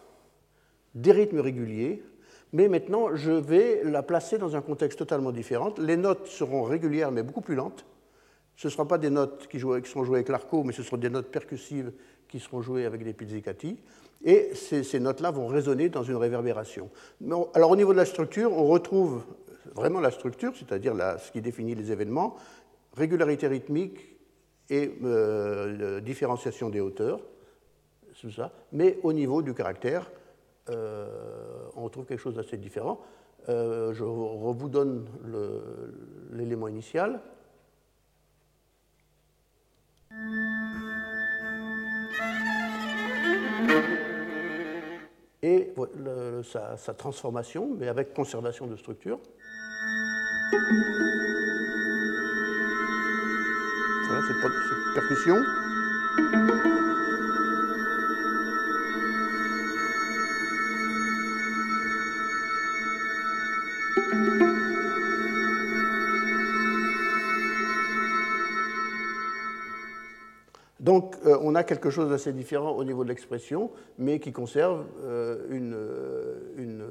[0.96, 2.04] des rythmes réguliers,
[2.54, 5.74] mais maintenant je vais la placer dans un contexte totalement différent.
[5.78, 7.86] Les notes seront régulières mais beaucoup plus lentes.
[8.56, 11.10] Ce ne seront pas des notes qui, seront jouées avec l'arco, mais ce seront des
[11.10, 11.92] notes percussives
[12.28, 13.78] qui seront jouées avec des pizzicati.
[14.24, 16.90] Et ces, notes-là vont résonner dans une réverbération.
[17.54, 19.24] Alors au niveau de la structure, on retrouve
[19.74, 22.36] vraiment la structure, c'est-à-dire ce qui définit les événements,
[22.96, 24.16] régularité rythmique
[24.70, 27.20] et euh, différenciation des hauteurs,
[28.20, 30.12] tout ça, mais au niveau du caractère,
[31.76, 33.00] on retrouve quelque chose d'assez différent.
[33.50, 35.06] Euh, je vous donne
[36.32, 37.22] l'élément initial.
[45.44, 45.74] Et
[46.44, 49.20] sa, transformation, mais avec conservation de structure.
[54.08, 55.38] Voilà, cette percussion.
[71.52, 75.74] On a quelque chose d'assez différent au niveau de l'expression, mais qui conserve euh, une,
[75.76, 76.84] euh, une,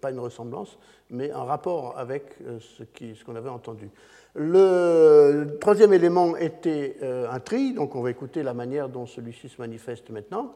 [0.00, 0.78] pas une ressemblance,
[1.10, 3.90] mais un rapport avec ce qu'on avait entendu.
[4.36, 9.60] Le troisième élément était un tri, donc on va écouter la manière dont celui-ci se
[9.60, 10.54] manifeste maintenant.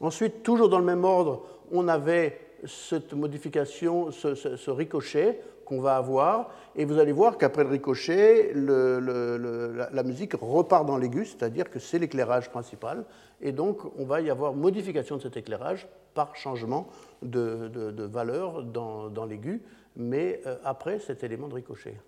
[0.00, 6.50] Ensuite, toujours dans le même ordre, on avait cette modification, ce, ricochet qu'on va avoir,
[6.76, 11.98] et vous allez voir qu'après le ricochet, la, musique repart dans l'aigu, c'est-à-dire que c'est
[11.98, 13.04] l'éclairage principal,
[13.40, 16.88] et donc on va y avoir modification de cet éclairage par changement
[17.22, 19.62] de, valeur dans, l'aigu,
[19.96, 22.00] mais euh, après cet élément de ricochet.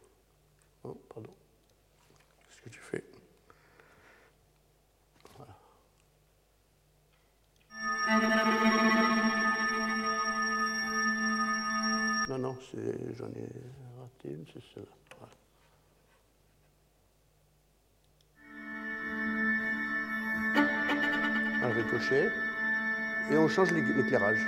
[0.85, 1.31] Oh, pardon.
[2.49, 3.05] Qu'est-ce que tu fais?
[12.31, 12.57] Non, non,
[13.19, 13.49] j'en ai
[13.99, 14.87] raté une, c'est cela.
[21.61, 22.31] Un ricochet,
[23.33, 24.47] et on change l'éclairage.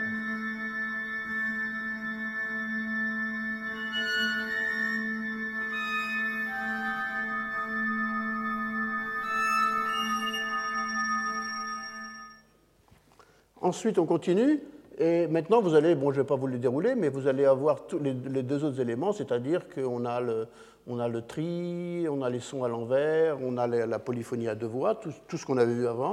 [13.60, 14.60] Ensuite, on continue.
[14.98, 17.44] Et maintenant, vous allez, bon, je ne vais pas vous le dérouler, mais vous allez
[17.44, 22.68] avoir les, deux autres éléments, c'est-à-dire qu'on a le, tri, on a les sons à
[22.68, 26.12] l'envers, on a la, polyphonie à deux voix, tout, ce qu'on avait vu avant.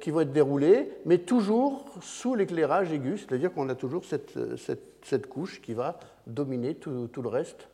[0.00, 5.26] qui vont être déroulées, mais toujours sous l'éclairage aigu, c'est-à-dire qu'on a toujours cette, cette,
[5.26, 7.68] couche qui va dominer tout le reste.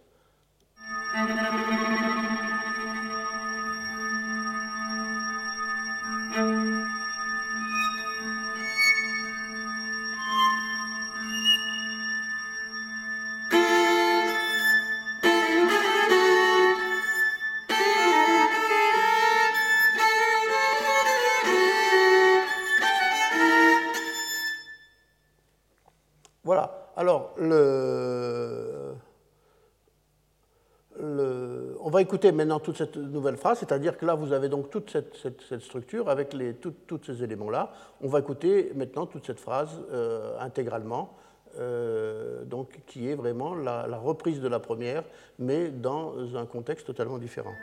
[32.15, 36.09] Écouter maintenant toute cette nouvelle phrase, c'est-à-dire que là, vous avez donc toute cette, structure
[36.09, 37.73] avec les, tous ces éléments-là.
[38.03, 41.17] On va écouter maintenant toute cette phrase euh, intégralement,
[41.59, 45.03] euh, donc, qui est vraiment la reprise de la première,
[45.41, 47.55] mais dans un contexte totalement différent.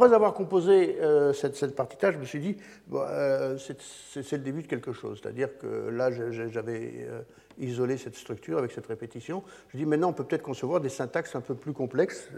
[0.00, 2.56] Après avoir composé euh, cette, cette je me suis dit,
[2.94, 5.20] euh, c'est le début de quelque chose.
[5.22, 7.20] C'est-à-dire que là, j'avais euh,
[7.58, 9.42] isolé cette structure avec cette répétition.
[9.68, 12.30] Je dis, maintenant, on peut peut-être concevoir des syntaxes un peu plus complexes.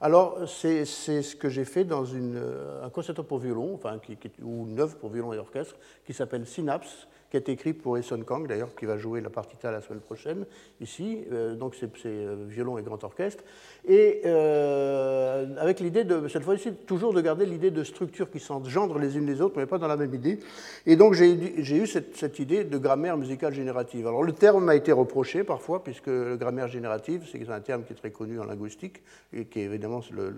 [0.00, 2.40] alors, c'est ce que j'ai fait dans une,
[2.80, 3.98] un concerto pour violon, enfin,
[4.40, 5.74] ou une œuvre pour violon et orchestre,
[6.06, 9.80] qui s'appelle Synapse, est écrit pour Eson Kang, d'ailleurs, qui va jouer la partita la
[9.80, 10.46] semaine prochaine,
[10.80, 11.24] ici.
[11.32, 13.44] Euh, donc c'est euh, violon et grand orchestre.
[13.86, 18.98] Et euh, avec l'idée de, cette fois-ci, toujours de garder l'idée de structures qui s'engendrent
[18.98, 20.40] les unes les autres, mais pas dans la même idée.
[20.86, 24.06] Et donc j'ai eu cette, idée de grammaire musicale générative.
[24.06, 27.96] Alors le terme m'a été reproché parfois, puisque grammaire générative, c'est un terme qui est
[27.96, 30.34] très connu en linguistique, et qui est évidemment le,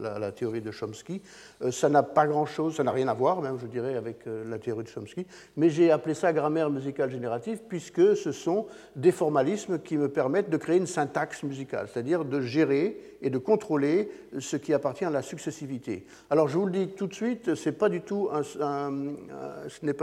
[0.00, 1.22] la, la, théorie de Chomsky.
[1.70, 4.84] ça n'a pas grand-chose, ça n'a rien à voir, même, je dirais, avec la théorie
[4.84, 5.26] de Chomsky.
[5.56, 10.50] Mais j'ai appelé ça grammaire musicale générative, puisque ce sont des formalismes qui me permettent
[10.50, 15.10] de créer une syntaxe musicale, c'est-à-dire de gérer et de contrôler ce qui appartient à
[15.10, 16.04] la successivité.
[16.30, 17.88] Alors je vous le dis tout de suite, ce n'est pas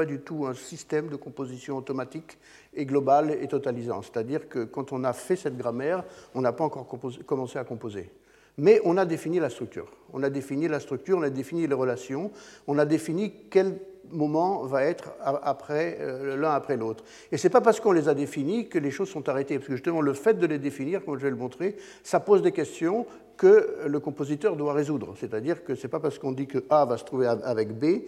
[0.05, 2.37] du tout un système de composition automatique
[2.73, 4.01] et global et totalisant.
[4.01, 6.87] C'est-à-dire que quand on a fait cette grammaire, on n'a pas encore
[7.25, 8.09] commencé à composer.
[8.57, 9.91] Mais on a défini la structure.
[10.13, 12.31] On a défini la structure, on a défini les relations,
[12.65, 13.77] on a défini quel
[14.11, 17.03] moment va être après euh, l'un après l'autre.
[17.31, 19.67] Et ce n'est pas parce qu'on les a définis que les choses sont arrêtées, parce
[19.67, 22.51] que justement le fait de les définir, comme je vais le montrer, ça pose des
[22.51, 23.05] questions
[23.37, 25.13] que le compositeur doit résoudre.
[25.17, 28.01] C'est-à-dire que ce n'est pas parce qu'on dit que A va se trouver avec B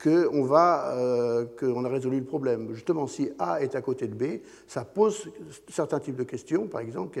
[0.00, 2.72] qu'on euh, a résolu le problème.
[2.72, 5.28] Justement, si A est à côté de B, ça pose
[5.68, 7.18] certains types de questions, par exemple,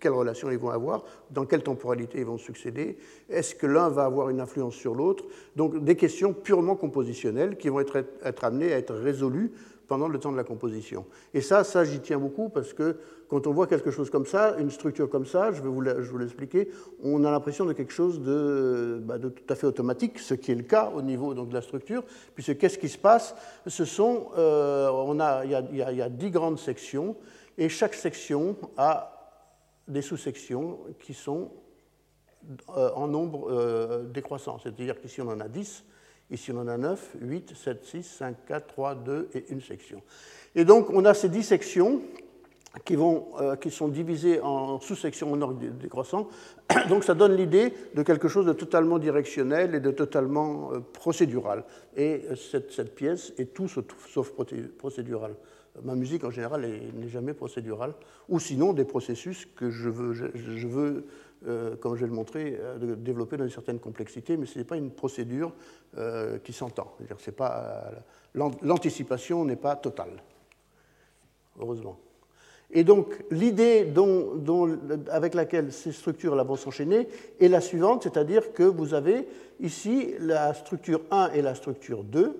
[0.00, 4.04] quelles relations ils vont avoir, dans quelle temporalité ils vont succéder, est-ce que l'un va
[4.04, 5.24] avoir une influence sur l'autre.
[5.56, 8.04] Donc des questions purement compositionnelles qui vont être,
[8.42, 9.52] amenées à être résolues
[9.86, 11.06] pendant le temps de la composition.
[11.32, 12.96] Et ça, ça j'y tiens beaucoup parce que
[13.28, 15.80] quand on voit quelque chose comme ça, une structure comme ça, je vais vous
[16.18, 16.68] l'expliquer,
[17.02, 20.52] on a l'impression de quelque chose de, bah, de, tout à fait automatique, ce qui
[20.52, 23.34] est le cas au niveau donc, de la structure, puisque qu'est-ce qui se passe?
[23.66, 27.16] Ce sont, euh, on a, il y a dix grandes sections,
[27.58, 29.17] et chaque section a
[29.88, 31.50] des sous-sections qui sont
[32.76, 34.58] euh, en nombre euh, décroissant.
[34.58, 35.84] C'est-à-dire qu'ici on en a 10,
[36.30, 40.02] ici on en a 9, 8, 7, 6, 5, 4, 3, 2 et une section.
[40.54, 42.02] Et donc on a ces 10 sections
[42.84, 46.28] qui, vont, euh, qui sont divisés en sous-sections en ordre décroissant.
[46.88, 51.64] Donc ça donne l'idée de quelque chose de totalement directionnel et de totalement euh, procédural.
[51.96, 54.32] Et euh, cette, cette, pièce est tout sauf
[54.78, 55.34] procédurale.
[55.82, 57.94] Ma musique en général n'est jamais procédurale,
[58.28, 61.06] ou sinon des processus que je veux,
[61.80, 62.58] comme je vais le montrer,
[62.98, 65.52] développer dans une certaine complexité, mais ce n'est pas une procédure
[66.42, 66.96] qui s'entend.
[68.34, 70.22] L'anticipation n'est pas totale,
[71.60, 71.98] heureusement.
[72.70, 73.90] Et donc l'idée
[75.10, 77.08] avec laquelle ces structures vont s'enchaîner
[77.40, 79.28] est la suivante, c'est-à-dire que vous avez
[79.60, 82.36] ici la structure 1 et la structure 2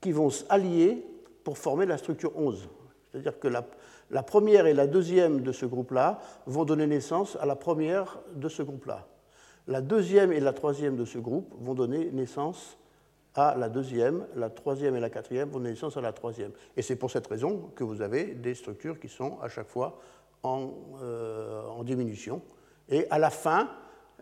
[0.00, 1.04] qui vont s'allier
[1.44, 2.68] pour former la structure 11.
[3.14, 7.54] C'est-à-dire que la, première et la deuxième de ce groupe-là vont donner naissance à la
[7.54, 9.06] première de ce groupe-là.
[9.68, 12.76] La deuxième et la troisième de ce groupe vont donner naissance
[13.34, 16.50] à la deuxième, la troisième et la quatrième vont donner naissance à la troisième.
[16.76, 20.00] Et c'est pour cette raison que vous avez des structures qui sont à chaque fois
[20.42, 20.70] en,
[21.02, 22.42] euh, diminution.
[22.88, 23.70] Et à la fin,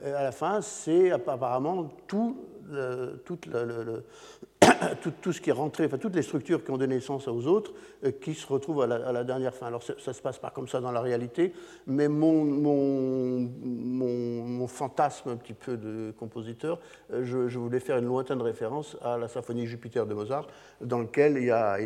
[0.02, 2.36] à la fin c'est apparemment tout,
[2.70, 7.28] le, tout tout, ce qui est rentré, enfin, toutes les structures qui ont donné naissance
[7.28, 7.72] aux autres,
[8.04, 9.66] euh, qui se retrouvent à la, dernière fin.
[9.66, 11.52] Alors ça, ne se passe pas comme ça dans la réalité,
[11.86, 16.78] mais mon, mon, mon, fantasme un petit peu de compositeur,
[17.12, 20.46] euh, je, voulais faire une lointaine référence à la symphonie Jupiter de Mozart,
[20.80, 21.78] dans lequel il y a,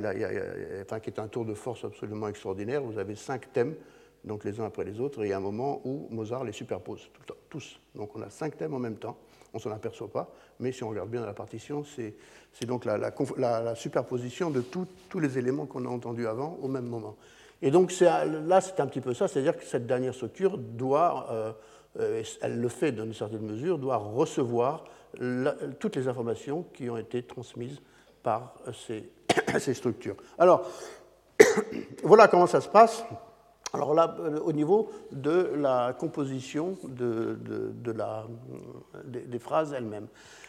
[1.00, 2.82] qui est un tour de force absolument extraordinaire.
[2.82, 3.74] Vous avez cinq thèmes
[4.26, 6.52] donc les uns après les autres, et il y a un moment où Mozart les
[6.52, 7.08] superpose,
[7.48, 7.78] tous.
[7.94, 9.16] Donc on a cinq thèmes en même temps,
[9.54, 12.14] on ne s'en aperçoit pas, mais si on regarde bien dans la partition, c'est
[12.66, 17.16] donc la, superposition de tous les éléments qu'on a entendus avant au même moment.
[17.62, 21.52] Et donc là, c'est un petit peu ça, c'est-à-dire que cette dernière structure doit, euh,
[22.00, 24.84] euh, elle le fait dans une certaine mesure, doit recevoir
[25.78, 27.80] toutes les informations qui ont été transmises
[28.22, 28.54] par
[28.86, 29.08] ces,
[29.58, 30.16] ces structures.
[30.38, 30.68] Alors,
[32.02, 33.02] voilà comment ça se passe.
[33.72, 37.36] Alors là, euh, au niveau de la composition de,
[37.92, 38.26] la,
[39.04, 40.06] des, phrases elles-mêmes.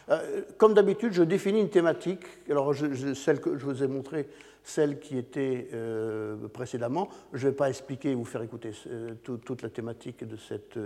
[0.08, 2.24] Euh, comme d'habitude, je définis une thématique.
[2.48, 2.74] Alors,
[3.14, 4.28] celle que je vous ai montrée,
[4.62, 8.70] celle qui était euh, précédemment, je ne vais pas expliquer, vous faire écouter
[9.24, 10.78] toute la thématique de cette,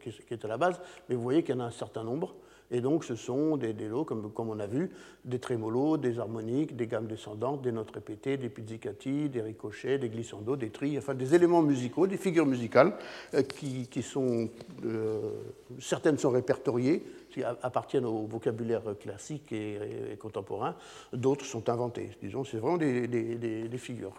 [0.00, 2.34] qui est à la base, mais vous voyez qu'il y en a un certain nombre.
[2.70, 4.90] Et donc, ce sont des, lots, comme, on a vu,
[5.24, 10.10] des trémolos, des harmoniques, des gammes descendantes, des notes répétées, des pizzicati, des ricochets, des
[10.10, 12.92] glissandos, des trilles, enfin des éléments musicaux, des figures musicales
[13.34, 14.50] euh, qui, sont.
[14.84, 15.32] Euh,
[15.80, 20.74] certaines sont répertoriées, qui appartiennent au vocabulaire classique et, contemporain,
[21.14, 22.10] d'autres sont inventées.
[22.22, 24.14] Disons, c'est vraiment des, figures.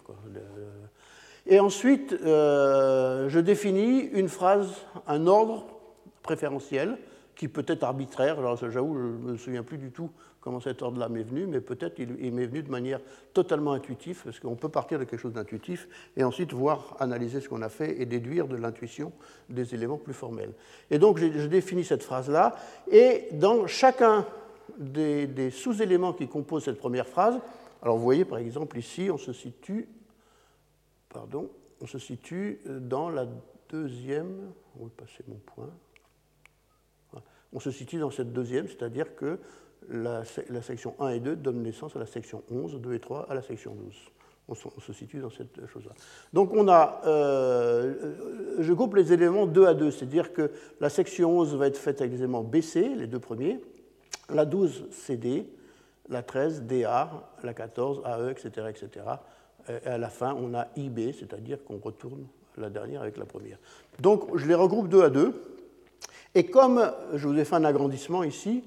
[1.46, 4.72] Et ensuite, euh, je définis une phrase,
[5.06, 5.66] un ordre
[6.22, 6.98] préférentiel
[7.40, 8.38] qui peut être arbitraire.
[8.38, 10.10] Alors j'avoue, je ne me souviens plus du tout
[10.42, 13.00] comment cet ordre-là m'est venu, mais peut-être il, m'est venu de manière
[13.32, 15.88] totalement intuitive, parce qu'on peut partir de quelque chose d'intuitif
[16.18, 19.10] et ensuite voir, analyser ce qu'on a fait et déduire de l'intuition
[19.48, 20.52] des éléments plus formels.
[20.90, 22.56] Et donc je définis cette phrase-là,
[22.92, 24.26] et dans chacun
[24.76, 27.40] des, des sous-éléments qui composent cette première phrase,
[27.80, 29.88] alors vous voyez par exemple ici, on se situe,
[31.08, 31.48] pardon,
[31.80, 33.26] on se situe dans la
[33.70, 35.70] deuxième, on va passer mon point,
[37.52, 39.38] on se situe dans cette deuxième, c'est-à-dire que
[39.88, 40.24] la,
[40.62, 43.42] section 1 et 2 donnent naissance à la section 11, 2 et 3 à la
[43.42, 43.94] section 12.
[44.48, 45.92] On se, situe dans cette chose-là.
[46.32, 51.38] Donc on a, euh, je groupe les éléments 2 à 2, c'est-à-dire que la section
[51.38, 53.60] 11 va être faite avec les éléments BC, les deux premiers,
[54.28, 55.46] la 12 CD,
[56.08, 58.66] la 13 DA, la 14 AE, etc.
[58.68, 59.06] etc.
[59.68, 62.26] Et à la fin, on a IB, c'est-à-dire qu'on retourne
[62.58, 63.58] la dernière avec la première.
[64.00, 65.32] Donc je les regroupe 2 à 2.
[66.34, 68.62] Et comme je vous ai fait un agrandissement ici,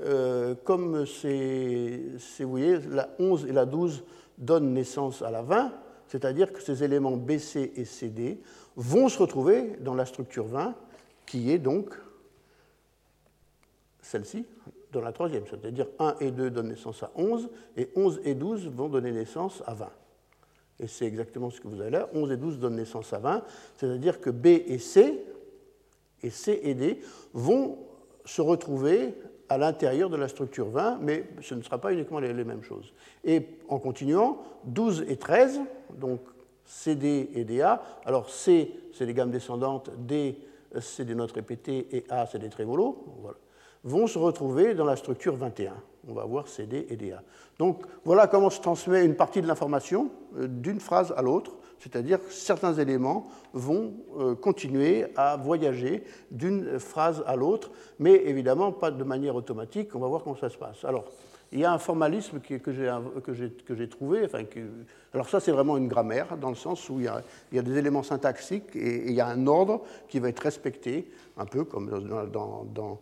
[0.00, 4.04] euh, comme vous voyez, la 11 et la 12
[4.38, 5.72] donnent naissance à la 20,
[6.06, 8.40] c'est-à-dire que ces éléments BC et CD
[8.76, 10.74] vont se retrouver dans la structure 20,
[11.26, 11.94] qui est donc
[14.00, 14.46] celle-ci,
[14.92, 15.44] dans la troisième.
[15.50, 19.62] C'est-à-dire 1 et 2 donnent naissance à 11, et 11 et 12 vont donner naissance
[19.66, 19.90] à 20.
[20.80, 22.08] Et c'est exactement ce que vous avez là.
[22.14, 23.42] 11 et 12 donnent naissance à 20,
[23.76, 25.24] c'est-à-dire que B et C,
[26.22, 27.00] et C et D
[27.32, 27.78] vont
[28.24, 29.14] se retrouver
[29.48, 32.92] à l'intérieur de la structure 20, mais ce ne sera pas uniquement les, mêmes choses.
[33.24, 35.60] Et en continuant, 12 et 13,
[35.94, 36.20] donc
[36.64, 40.38] CD et DA, alors C, c'est des gammes descendantes, D,
[40.80, 43.02] c'est des notes répétées, et A, c'est des trémolos.
[43.22, 43.38] Voilà.
[43.84, 45.74] vont se retrouver dans la structure 21.
[46.08, 47.22] On va voir CD et DA.
[47.58, 52.18] Donc voilà comment se transmet une partie de l'information euh, d'une phrase à l'autre, c'est-à-dire
[52.20, 58.90] que certains éléments vont euh, continuer à voyager d'une phrase à l'autre, mais évidemment pas
[58.90, 59.94] de manière automatique.
[59.94, 60.84] On va voir comment ça se passe.
[60.84, 61.04] Alors,
[61.52, 62.72] il y a un formalisme que
[63.74, 64.24] j'ai trouvé.
[64.24, 64.44] Enfin,
[65.14, 68.02] alors ça, c'est vraiment une grammaire, dans le sens où il y a, des éléments
[68.02, 71.88] syntaxiques et, il y a un ordre qui va être respecté, un peu comme
[72.30, 73.00] dans,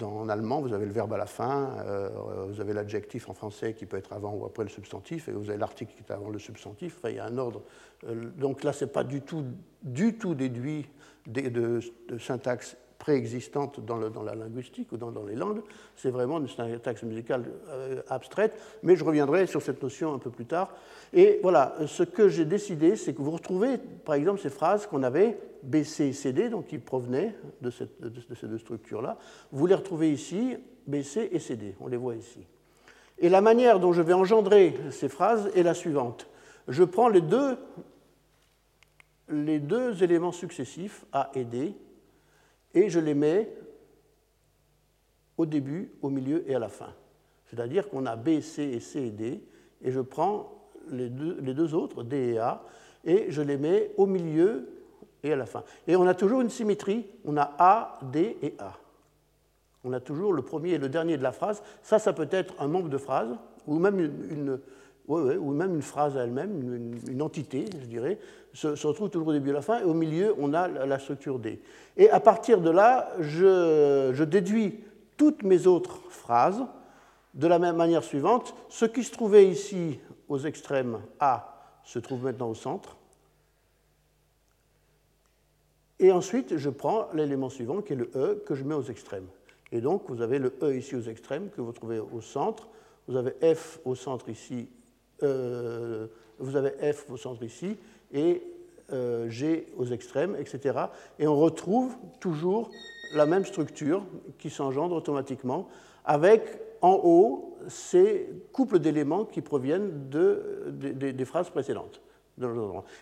[0.00, 2.08] en allemand, vous avez le verbe à la fin, euh,
[2.48, 5.50] vous avez l'adjectif en français qui peut être avant ou après le substantif, et vous
[5.50, 6.98] avez l'article qui est avant le substantif.
[7.04, 7.62] Il y a un ordre.
[8.06, 9.44] Euh, donc là, ce n'est pas du tout,
[9.82, 10.88] du tout déduit
[11.26, 15.62] de, de, de syntaxe préexistante dans, dans, la linguistique ou dans, dans les langues.
[15.96, 18.52] C'est vraiment une syntaxe musicale euh, abstraite,
[18.84, 20.72] mais je reviendrai sur cette notion un peu plus tard.
[21.12, 25.02] Et voilà, ce que j'ai décidé, c'est que vous retrouvez, par exemple, ces phrases qu'on
[25.02, 29.18] avait, B, C, C, D, donc qui provenaient de, cette, de, ces deux structures-là.
[29.52, 30.56] Vous les retrouvez ici,
[30.86, 32.40] B, C et C, D, on les voit ici.
[33.18, 36.28] Et la manière dont je vais engendrer ces phrases est la suivante.
[36.66, 37.58] Je prends les deux,
[39.28, 41.74] les deux éléments successifs, A et D,
[42.74, 43.52] et je les mets
[45.36, 46.94] au début, au milieu et à la fin.
[47.46, 49.44] C'est-à-dire qu'on a B, C et C et D,
[49.82, 52.62] et je prends les deux, autres, D et A,
[53.04, 54.68] et je les mets au milieu
[55.22, 55.62] et à la fin.
[55.86, 58.74] Et on a toujours une symétrie, on a A, D et A.
[59.84, 61.62] On a toujours le premier et le dernier de la phrase.
[61.82, 63.30] Ça, ça peut être un membre de phrase,
[63.66, 64.58] ou même une,
[65.08, 68.18] ou même une phrase elle-même, une, entité, je dirais,
[68.52, 70.98] se, retrouve toujours au début et à la fin, et au milieu, on a la
[70.98, 71.60] structure D.
[71.96, 74.80] Et à partir de là, je, déduis
[75.16, 76.62] toutes mes autres phrases
[77.34, 78.54] de la même manière suivante.
[78.68, 79.98] Ce qui se trouvait ici
[80.32, 82.96] aux extrêmes A se trouve maintenant au centre.
[85.98, 89.26] Et ensuite, je prends l'élément suivant, qui est le E, que je mets aux extrêmes.
[89.70, 92.68] Et donc, vous avez le E ici aux extrêmes, que vous trouvez au centre.
[93.06, 94.68] Vous avez F au centre ici
[95.22, 96.06] euh,
[96.38, 97.76] vous avez F au centre ici
[98.12, 98.42] et
[98.92, 100.86] euh, G aux extrêmes, etc.
[101.18, 102.70] Et on retrouve toujours
[103.14, 104.04] la même structure
[104.38, 105.68] qui s'engendre automatiquement
[106.04, 106.42] avec
[106.82, 112.02] en haut ces couples d'éléments qui proviennent de, des phrases précédentes.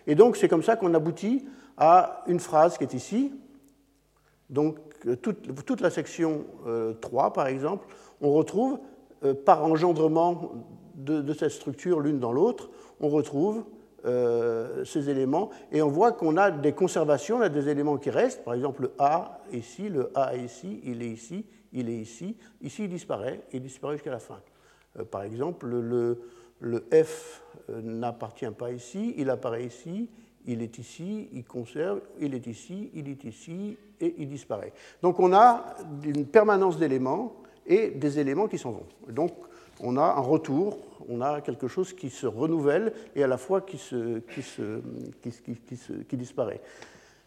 [0.06, 3.32] Et donc c'est comme ça qu'on aboutit à une phrase qui est ici.
[4.50, 4.78] Donc
[5.22, 6.44] toute, toute la section
[7.00, 7.86] 3, euh, par exemple,
[8.20, 8.78] on retrouve
[9.44, 10.52] par engendrement
[10.94, 12.70] de, cette structure l'une dans l'autre,
[13.00, 13.64] on retrouve
[14.04, 18.10] euh, ces éléments et on voit qu'on a des conservations, on a des éléments qui
[18.10, 18.44] restent.
[18.44, 22.36] Par exemple, le A ici, le A ici, il est ici, il est ici.
[22.62, 24.40] Ici, il disparaît, il disparaît jusqu'à la fin.
[24.98, 26.18] Euh, par exemple, le,
[26.92, 30.08] F euh, n'appartient pas ici, il apparaît ici,
[30.46, 34.72] il est ici, il conserve, il est ici, il est ici, et il disparaît.
[35.02, 37.34] Donc on a une permanence d'éléments
[37.66, 38.86] et des éléments qui s'en vont.
[39.08, 39.32] Donc
[39.80, 43.60] on a un retour, on a quelque chose qui se renouvelle et à la fois
[43.62, 43.78] qui,
[46.12, 46.60] disparaît.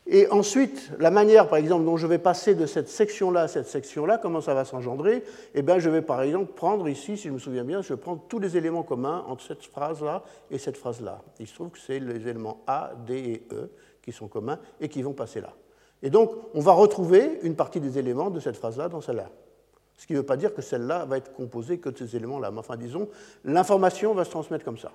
[0.05, 3.67] Et ensuite, la manière, par exemple, dont je vais passer de cette section-là à cette
[3.67, 5.23] section-là, comment ça va s'engendrer
[5.55, 7.99] Eh bien, je vais, par exemple, prendre ici, si je me souviens bien, je vais
[7.99, 11.21] prendre tous les éléments communs entre cette phrase-là et cette phrase-là.
[11.39, 13.69] Il se trouve que c'est les éléments A, D et E
[14.01, 15.53] qui sont communs et qui vont passer là.
[16.01, 19.29] Et donc, on va retrouver une partie des éléments de cette phrase-là dans celle-là.
[19.97, 22.51] Ce qui ne veut pas dire que celle-là va être composée que de ces éléments-là.
[22.51, 23.07] Mais enfin, disons,
[23.45, 24.91] l'information va se transmettre comme ça.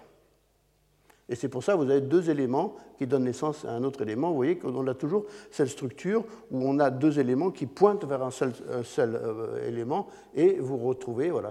[1.28, 4.00] Et c'est pour ça que vous avez deux éléments qui donnent naissance à un autre
[4.00, 4.30] élément.
[4.30, 8.22] Vous voyez qu'on a toujours cette structure où on a deux éléments qui pointent vers
[8.22, 8.52] un seul,
[8.98, 11.50] euh, élément, et vous retrouvez, voilà,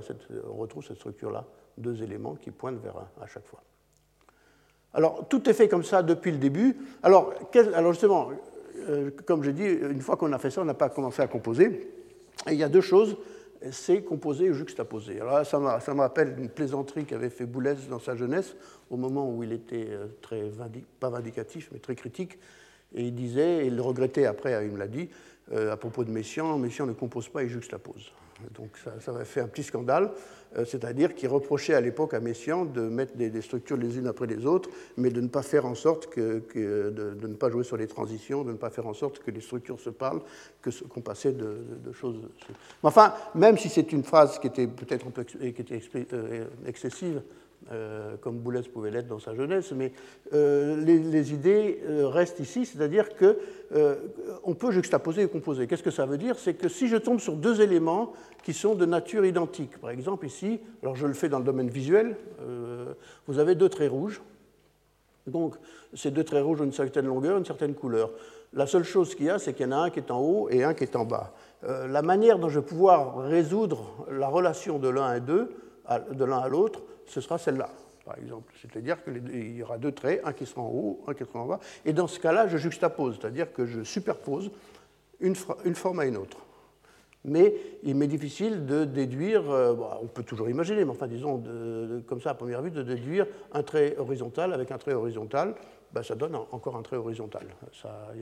[0.51, 1.45] on retrouve cette structure-là,
[1.77, 3.61] deux éléments qui pointent vers un à chaque fois.
[4.93, 6.75] Alors, tout est fait comme ça depuis le début.
[7.03, 7.33] Alors,
[7.89, 8.31] justement,
[8.89, 11.27] euh, comme je dis, une fois qu'on a fait ça, on n'a pas commencé à
[11.27, 11.93] composer.
[12.47, 13.15] Et il y a deux choses
[13.71, 15.21] c'est composé ou juxtaposé.
[15.21, 18.55] Alors ça, me rappelle une plaisanterie qu'avait fait Boulez dans sa jeunesse,
[18.89, 20.51] au moment où il était euh, très,
[20.99, 22.37] pas vindicatif, mais très critique.
[22.95, 25.09] Et il disait, et il le regrettait après, il me l'a dit,
[25.51, 28.11] euh, à propos de Messiaen, Messiaen ne compose pas, il juxtapose.
[28.53, 30.11] Donc ça, avait fait un petit scandale,
[30.57, 34.27] euh, c'est-à-dire qu'il reprochait à l'époque à Messiaen de mettre des, structures les unes après
[34.27, 37.77] les autres, mais de ne pas faire en sorte que, de, ne pas jouer sur
[37.77, 40.21] les transitions, de ne pas faire en sorte que les structures se parlent,
[40.89, 41.57] qu'on passait de,
[41.93, 42.17] choses.
[42.83, 45.81] enfin, même si c'est une phrase qui était peut-être un peu qui était
[46.13, 47.21] euh, excessive,
[48.21, 49.91] comme Boulez pouvait l'être dans sa jeunesse, mais
[50.33, 55.67] euh, les, idées euh, restent ici, c'est-à-dire qu'on peut juxtaposer et composer.
[55.67, 56.37] Qu'est-ce que ça veut dire?
[56.39, 60.25] C'est que si je tombe sur deux éléments qui sont de nature identique, par exemple
[60.25, 62.15] ici, alors je le fais dans le domaine visuel,
[63.27, 64.21] vous avez deux traits rouges,
[65.25, 65.55] Donc,
[65.93, 68.11] ces deux traits rouges ont une certaine longueur, une certaine couleur.
[68.53, 70.19] La seule chose qu'il y a, c'est qu'il y en a un qui est en
[70.19, 71.33] haut et un qui est en bas.
[71.63, 75.49] Euh, la manière dont je vais pouvoir résoudre la relation de l'un et deux,
[76.11, 77.69] de l'un à l'autre, ce sera celle-là,
[78.05, 78.53] par exemple.
[78.61, 81.45] C'est-à-dire qu'il y aura deux traits, un qui sera en haut, un qui sera en
[81.45, 81.59] bas.
[81.85, 84.51] Et dans ce cas-là, je juxtapose, c'est-à-dire que je superpose
[85.19, 86.37] une, forme à une autre
[87.25, 87.53] mais
[87.83, 91.43] il m'est difficile de déduire, euh, on peut toujours imaginer, mais enfin disons
[92.07, 95.55] comme ça à première vue, de déduire un trait horizontal avec un trait horizontal,
[95.93, 97.47] ben, ça donne encore un trait horizontal.
[97.73, 98.13] Ça,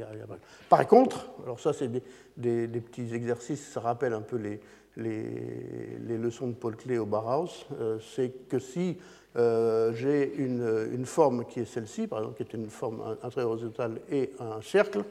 [0.70, 1.90] Par contre, alors ça c'est
[2.38, 4.60] des, petits exercices, ça rappelle un peu les,
[4.98, 8.98] les, leçons de Paul Klee au Barhaus, euh, c'est que si
[9.36, 14.32] euh, j'ai une, forme qui est celle-ci, par exemple, qui est une forme, un et
[14.40, 15.04] un cercle,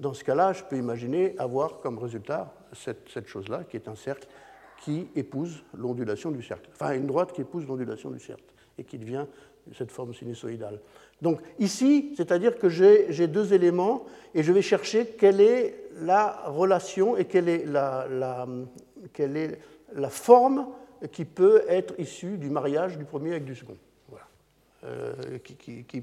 [0.00, 4.28] dans ce cas-là, je peux imaginer avoir comme résultat cette, chose-là, qui est un cercle
[4.82, 6.68] qui épouse l'ondulation du cercle.
[6.72, 8.44] Enfin, une droite qui épouse l'ondulation du cercle
[8.78, 9.24] et qui devient
[9.74, 10.80] cette forme sinusoïdale.
[11.22, 17.16] Donc ici, c'est-à-dire que j'ai deux éléments et je vais chercher quelle est la relation
[17.16, 18.46] et quelle est la,
[19.12, 19.58] quelle est
[19.94, 20.66] la forme
[21.12, 23.76] qui peut être issue du mariage du premier avec du second.
[24.08, 24.26] Voilà.
[24.84, 26.00] Euh, qui, qui,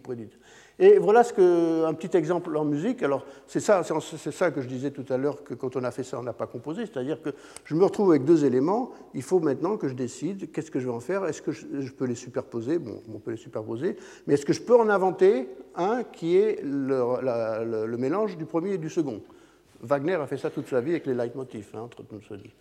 [0.79, 3.03] et voilà ce un petit exemple en musique.
[3.03, 5.91] Alors, c'est ça, c'est ça que je disais tout à l'heure, que quand on a
[5.91, 6.85] fait ça, on n'a pas composé.
[6.87, 7.29] C'est-à-dire que
[7.63, 8.91] je me retrouve avec deux éléments.
[9.13, 11.25] Il faut maintenant que je décide qu'est-ce que je vais en faire.
[11.25, 12.79] Est-ce que je, peux les superposer?
[12.79, 13.97] Bon, on peut les superposer.
[14.25, 18.73] Mais est-ce que je peux en inventer un qui est le, le, mélange du premier
[18.73, 19.21] et du second?
[19.81, 22.53] Wagner a fait ça toute sa vie avec les leitmotifs, hein, entre nous se dit.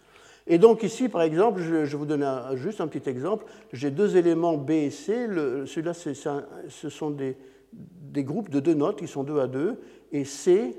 [0.47, 3.47] Et donc ici, par exemple, je, vais vous donner juste un petit exemple.
[3.73, 5.27] J'ai deux éléments B et C.
[5.67, 7.37] Celui-là, ce sont des,
[7.73, 9.79] des groupes de deux notes qui sont deux à deux,
[10.13, 10.77] et C,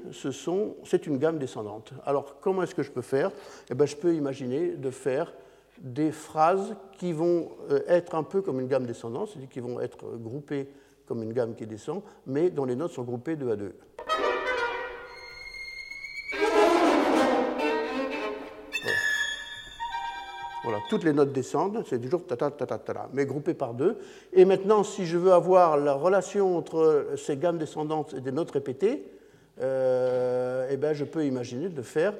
[0.84, 1.93] c'est une gamme descendante.
[2.05, 3.32] Alors, comment est-ce que je peux faire?
[3.70, 5.34] Eh bien, Je peux imaginer de faire
[5.80, 9.80] des phrases qui vont euh, être un peu comme une gamme descendante, c'est-à-dire qui vont
[9.80, 10.68] être groupées
[11.07, 13.74] comme une gamme qui descend, mais dont les notes sont groupées deux à deux.
[20.64, 23.74] Voilà, toutes les notes descendent, c'est toujours ta ta ta ta ta, mais groupées par
[23.74, 23.97] deux.
[24.32, 28.51] Et maintenant, si je veux avoir la relation entre ces gammes descendantes et des notes
[28.51, 29.03] répétées,
[29.61, 32.14] euh, eh ben, je peux imaginer de faire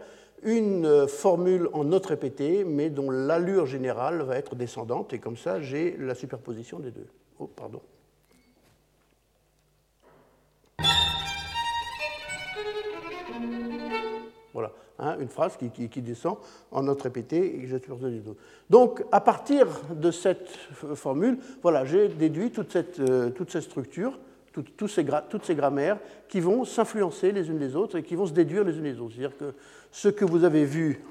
[0.44, 5.62] une formule en notes répétées, mais dont l'allure générale va être descendante, et comme ça,
[5.62, 7.08] j'ai la superposition des deux.
[7.40, 7.82] Oh, pardon.
[14.54, 14.72] Voilà.
[15.04, 16.38] Hein, une phrase qui, descend
[16.72, 17.76] en note répétée et que je
[18.08, 18.38] les deux.
[18.70, 20.48] Donc, à partir de cette
[20.96, 24.18] formule, voilà, j'ai déduit toute cette, euh, toute cette structure,
[24.88, 25.98] ces toutes ces grammaires
[26.30, 29.00] qui vont s'influencer les unes les autres et qui vont se déduire les unes les
[29.00, 29.16] autres.
[29.16, 29.54] C'est-à-dire que
[29.92, 31.04] ce que vous avez vu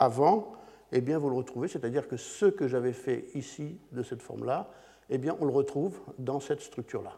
[0.00, 0.52] avant,
[0.90, 4.70] eh bien, vous le retrouvez, c'est-à-dire que ce que j'avais fait ici de cette forme-là,
[5.08, 7.12] eh bien, on le retrouve dans cette structure-là.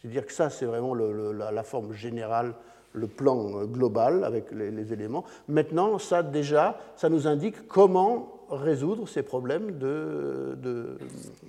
[0.00, 2.54] C'est-à-dire que ça, c'est vraiment la, forme générale
[2.92, 5.24] le plan euh, global avec les, éléments.
[5.48, 10.98] Maintenant, ça déjà, ça nous indique comment résoudre ces problèmes de,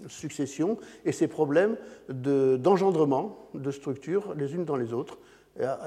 [0.08, 1.76] succession et ces problèmes
[2.10, 5.18] d'engendrement de, structures les unes dans les autres.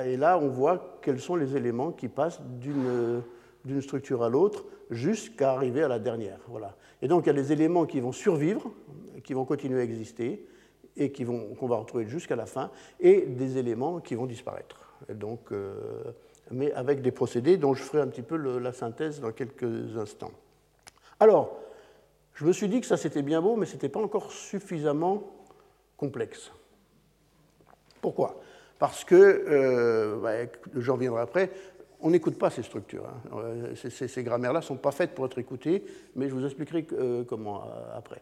[0.04, 5.52] Et là, on voit quels sont les éléments qui passent d'une structure à l'autre jusqu'à
[5.52, 6.38] arriver à la dernière.
[6.48, 6.76] Voilà.
[7.02, 8.70] Et donc, il y a des éléments qui vont survivre,
[9.24, 10.46] qui vont continuer à exister
[10.96, 15.74] et qu'on va retrouver jusqu'à la fin, et des éléments qui vont disparaître donc, euh,
[16.51, 20.32] mais avec des procédés dont je ferai un petit peu la synthèse dans quelques instants.
[21.20, 21.59] Alors,
[22.34, 25.22] je me suis dit que ça c'était bien beau, mais ce n'était pas encore suffisamment
[25.97, 26.53] complexe.
[28.01, 28.40] Pourquoi?
[28.78, 31.51] Parce que, euh, bah, j'en reviendrai après,
[32.01, 33.07] on n'écoute pas ces structures.
[33.07, 33.38] Hein.
[33.38, 35.84] Euh, ces, grammaires-là ne sont pas faites pour être écoutées,
[36.14, 36.86] mais je vous expliquerai
[37.26, 38.20] comment après.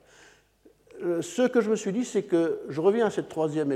[1.21, 3.73] ce que je me suis dit, c'est que je reviens à ce troisième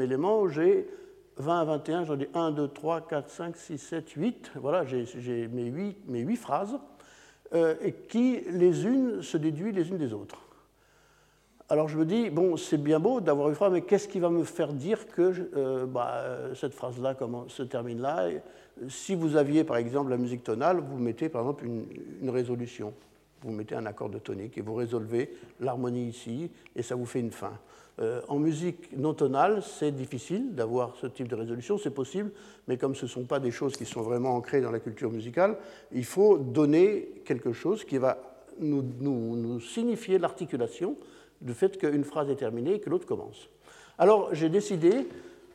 [0.00, 0.88] élément où j'ai
[1.36, 4.52] 20 à 21, j'en ai 1, 2, 3, 4, 5, 6, 7, 8.
[4.56, 6.78] Voilà, j'ai mes 8, mes 8 phrases,
[7.54, 10.38] euh, et qui, les unes, se déduisent les unes des autres.
[11.68, 14.28] Alors je me dis, bon, c'est bien beau d'avoir une phrase, mais qu'est-ce qui va
[14.28, 16.22] me faire dire que euh, bah,
[16.54, 17.16] cette phrase-là
[17.48, 18.28] se termine là
[18.88, 21.86] Si vous aviez, par exemple, la musique tonale, vous mettez, par exemple, une,
[22.22, 22.92] une résolution.
[23.42, 27.20] Vous mettez un accord de tonique et vous résolvez l'harmonie ici, et ça vous fait
[27.20, 27.52] une fin.
[28.00, 32.32] Euh, en musique non tonale, c'est difficile d'avoir ce type de résolution, c'est possible,
[32.66, 35.12] mais comme ce ne sont pas des choses qui sont vraiment ancrées dans la culture
[35.12, 35.56] musicale,
[35.92, 38.18] il faut donner quelque chose qui va
[38.58, 40.96] nous, signifier l'articulation
[41.40, 43.48] du fait qu'une phrase est terminée et que l'autre commence.
[43.96, 45.06] Alors j'ai décidé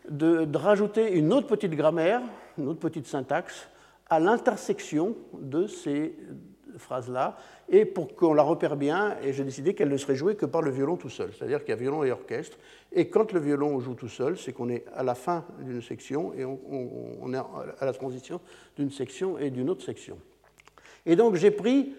[0.10, 2.22] de, rajouter une autre petite grammaire,
[2.58, 3.68] une autre petite syntaxe
[4.10, 6.16] à l'intersection de ces
[6.78, 7.38] phrase-là,
[7.70, 10.62] et pour qu'on la repère bien, et j'ai décidé qu'elle ne serait jouée que par
[10.62, 12.58] le violon tout seul, c'est-à-dire qu'il y a violon et orchestre,
[12.92, 16.34] et quand le violon joue tout seul, c'est qu'on est à la fin d'une section,
[16.34, 18.40] et on, est à la transition
[18.78, 20.18] d'une section et d'une autre section.
[21.06, 21.94] Et donc j'ai pris,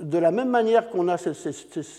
[0.00, 1.52] de la même manière qu'on a ces,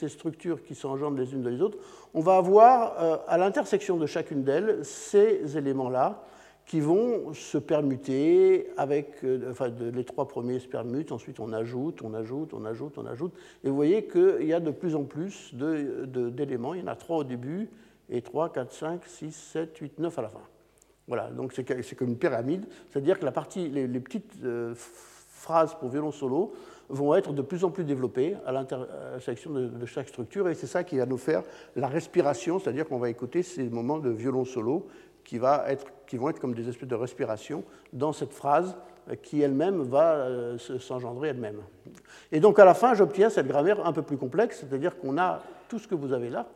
[0.10, 1.78] structures qui s'engendrent les unes des autres,
[2.14, 6.24] on va avoir euh, à l'intersection de chacune d'elles ces éléments-là,
[6.68, 12.02] qui vont se permuter avec, euh, enfin, les trois premiers se permutent, ensuite on ajoute,
[12.04, 13.34] on ajoute, on ajoute, on ajoute.
[13.64, 16.74] Et vous voyez qu'il y a de plus en plus d'éléments.
[16.74, 17.70] Il y en a trois au début,
[18.10, 20.42] et 3, 4, 5, 6, 7, 8, 9 à la fin.
[21.08, 25.90] Voilà, donc c'est comme une pyramide, c'est-à-dire que la partie, les, petites euh, phrases pour
[25.90, 26.54] violon solo
[26.90, 30.68] vont être de plus en plus développées à l'intersection de, de, chaque structure, et c'est
[30.68, 31.44] ça qui va nous faire
[31.78, 34.88] la respiration, c'est-à-dire qu'on va écouter ces moments de violon solo
[35.28, 38.78] qui, vont être comme des espèces de respiration dans cette phrase
[39.22, 41.62] qui elle-même va euh, s'engendrer elle-même.
[42.32, 45.44] Et donc à la fin, j'obtiens cette grammaire un peu plus complexe, c'est-à-dire qu'on a
[45.68, 46.48] tout ce que vous avez là,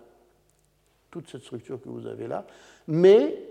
[1.11, 2.45] toute cette structure que vous avez là,
[2.87, 3.43] mais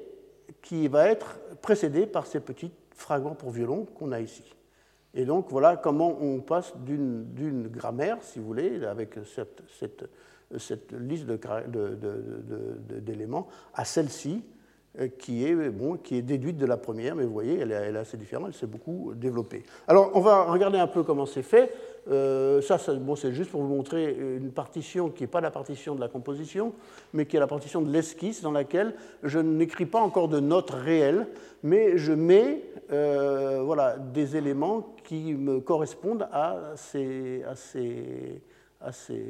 [0.62, 4.44] qui va être précédée par ces petits fragments pour violon qu'on a ici.
[5.12, 10.08] Et donc voilà comment on passe d'une grammaire, si vous voulez, avec cette,
[10.92, 14.44] liste d'éléments, à celle-ci,
[15.18, 18.16] qui est, bon, qui est déduite de la première, mais vous voyez, elle est, assez
[18.16, 19.62] différente, elle s'est beaucoup développée.
[19.86, 21.72] Alors, on va regarder un peu comment c'est fait.
[22.10, 25.94] Euh, ça, bon, c'est juste pour vous montrer une partition qui n'est pas la partition
[25.94, 26.72] de la composition,
[27.12, 30.70] mais qui est la partition de l'esquisse, dans laquelle je n'écris pas encore de notes
[30.70, 31.28] réelles,
[31.62, 38.42] mais je mets euh, voilà, des éléments qui me correspondent à ces, à ces,
[38.80, 39.24] à ces,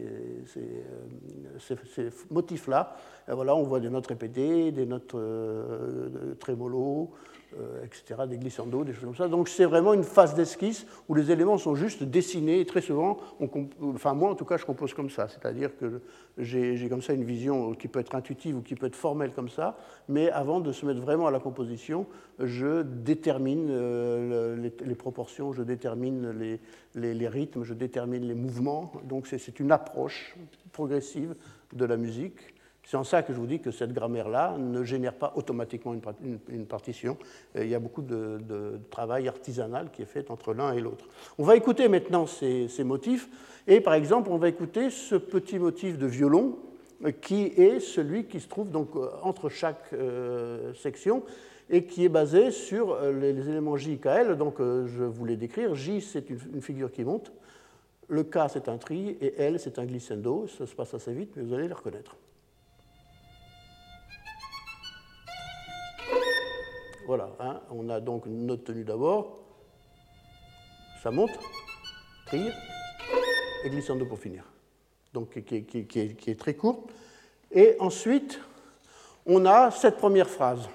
[0.47, 2.11] ces, ces
[3.29, 7.11] voilà, on voit des notes répétées, des notes euh, trémolo,
[7.59, 9.27] euh, etc., des glissando, des choses comme ça.
[9.27, 12.61] Donc c'est vraiment une phase d'esquisse où les éléments sont juste dessinés.
[12.61, 13.19] Et très souvent,
[13.83, 15.27] enfin moi en tout cas, je compose comme ça.
[15.27, 16.01] C'est-à-dire que
[16.39, 19.49] j'ai comme ça une vision qui peut être intuitive ou qui peut être formelle comme
[19.49, 19.77] ça.
[20.09, 22.07] Mais avant de se mettre vraiment à la composition,
[22.39, 26.31] je détermine euh, les, proportions, je détermine
[26.95, 28.93] les, rythmes, je détermine les mouvements.
[29.03, 30.37] Donc c'est une approche
[30.71, 31.35] progressive
[31.73, 32.55] de la musique
[32.85, 35.95] c'est en ça que je vous dis que cette grammaire-là ne génère pas automatiquement
[36.49, 37.17] une, partition.
[37.57, 41.07] Euh, il y a beaucoup de, travail artisanal qui est fait entre l'un et l'autre.
[41.39, 43.29] On va écouter maintenant ces, motifs.
[43.69, 46.59] Et par exemple, on va écouter ce petit motif de violon
[47.05, 49.95] euh, qui est celui qui se trouve donc euh, entre chaque
[50.75, 51.23] section
[51.69, 54.37] et qui est basé sur les, éléments J, K, L.
[54.37, 55.77] Donc je voulais décrire.
[55.77, 57.31] J, c'est une, une, figure qui monte.
[58.09, 59.17] Le K, c'est un tri.
[59.21, 60.49] Et L, c'est un glissando.
[60.49, 62.17] Ça se passe assez vite, mais vous allez les reconnaître.
[67.11, 69.41] Voilà, hein, on a donc une note tenue d'abord,
[71.03, 71.33] ça monte,
[72.25, 72.53] trier,
[73.65, 74.45] et glissando pour finir.
[75.13, 76.89] Donc qui est, très courte.
[77.51, 78.41] Et ensuite,
[79.27, 80.69] on a cette première phrase.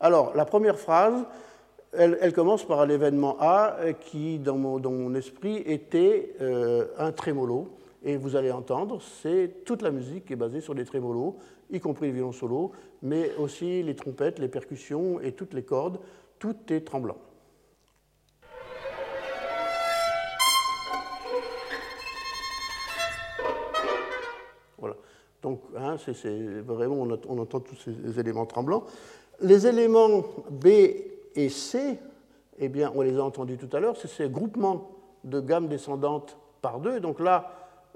[0.00, 1.26] Alors, la première phrase,
[1.92, 7.68] elle, commence par l'événement A qui, dans mon, esprit, était euh, un trémolo.
[8.02, 11.36] Et vous allez entendre, c'est toute la musique qui est basée sur des trémolos
[11.70, 12.72] y compris le violon solo,
[13.06, 15.98] mais aussi les trompettes, les percussions et toutes les cordes,
[16.38, 17.16] tout est tremblant.
[24.78, 24.96] Voilà.
[25.40, 25.96] Donc, hein,
[26.66, 26.96] vraiment,
[27.28, 28.84] on, entend tous ces éléments tremblants.
[29.40, 30.66] Les éléments B
[31.36, 31.98] et C,
[32.58, 34.90] eh bien, on les a entendus tout à l'heure, c'est ces groupements
[35.24, 36.98] de gammes descendantes par deux.
[37.00, 37.52] Donc là,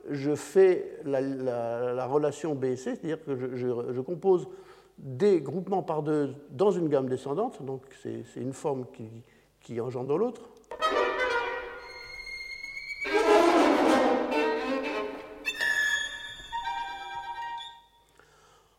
[0.08, 4.48] je fais la, relation B et C, c'est-à-dire que je, compose
[5.03, 8.86] des groupements par deux dans une gamme descendante, donc c'est une forme
[9.61, 10.42] qui, engendre l'autre.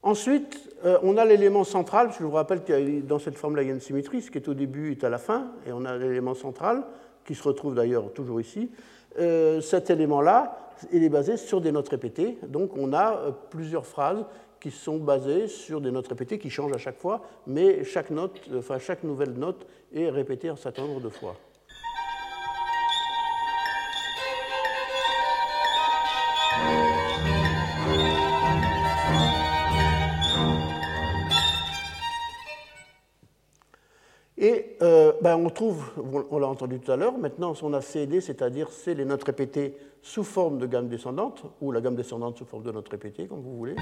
[0.03, 3.71] Ensuite, euh, on a l'élément central, je vous rappelle que dans cette forme-là, il y
[3.71, 5.95] a une symétrie, ce qui est au début est à la fin, et on a
[5.95, 6.83] l'élément central,
[7.23, 8.71] qui se retrouve d'ailleurs toujours ici.
[9.19, 10.57] Euh, cet élément-là,
[10.91, 12.37] il est basé sur des notes répétées.
[12.47, 14.25] Donc on a euh, plusieurs phrases
[14.61, 18.39] qui sont basées sur des notes répétées qui changent à chaque fois, mais chaque, note,
[18.55, 21.35] enfin, chaque nouvelle note est répétée un certain nombre de fois.
[34.37, 35.91] Et euh, ben on trouve,
[36.31, 39.75] on l'a entendu tout à l'heure, maintenant on a CD, c'est-à-dire c'est les notes répétées
[40.01, 43.41] sous forme de gamme descendante, ou la gamme descendante sous forme de notes répétées, comme
[43.41, 43.75] vous voulez.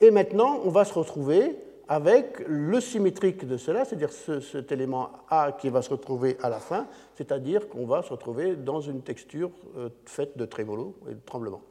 [0.00, 5.52] Et maintenant, on va se retrouver avec le symétrique de cela, c'est-à-dire cet élément A
[5.52, 9.50] qui va se retrouver à la fin, c'est-à-dire qu'on va se retrouver dans une texture
[9.76, 11.62] euh, faite de trémolo et de tremblement.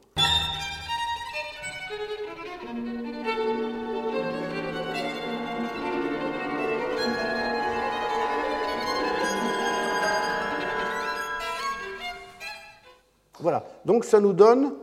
[13.40, 14.74] Voilà, donc ça nous donne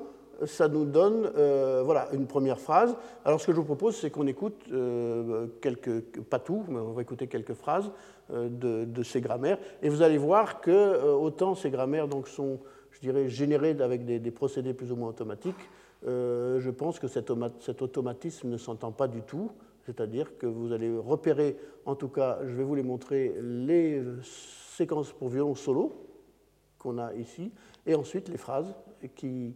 [0.47, 2.97] ça nous donne euh, voilà, une première phrase.
[3.25, 6.93] Alors ce que je vous propose, c'est qu'on écoute euh, quelques, pas tout, mais on
[6.93, 7.91] va écouter quelques phrases
[8.33, 8.49] euh,
[8.87, 9.59] de, ces grammaires.
[9.83, 12.61] Et vous allez voir que autant ces grammaires donc, sont,
[12.91, 15.71] je dirais, générées avec des, procédés plus ou moins automatiques,
[16.07, 19.51] je pense que cet, cet automatisme ne s'entend pas du tout.
[19.87, 25.13] C'est-à-dire que vous allez repérer, en tout cas, je vais vous les montrer, les séquences
[25.13, 25.93] pour violon solo
[26.79, 27.51] qu'on a ici,
[27.87, 28.75] et ensuite les phrases
[29.15, 29.55] qui,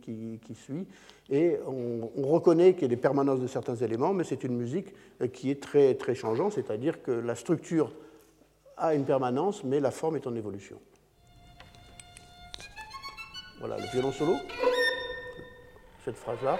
[0.54, 0.86] suit.
[1.30, 4.94] Et on, reconnaît qu'il y a des permanences de certains éléments, mais c'est une musique
[5.32, 7.92] qui est très, très changeante, c'est-à-dire que la structure
[8.76, 10.80] a une permanence, mais la forme est en évolution.
[13.60, 14.34] Voilà le violon solo,
[16.04, 16.58] cette phrase-là.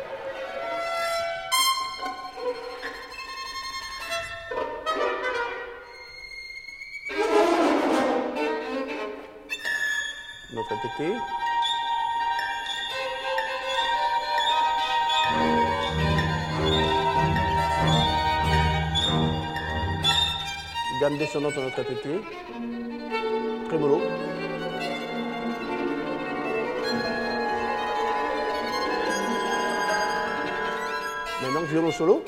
[10.53, 11.15] Notre répété.
[21.01, 22.21] Gamme descendante en notre répété,
[23.69, 24.01] trémolo.
[31.43, 32.25] Maintenant, violon solo.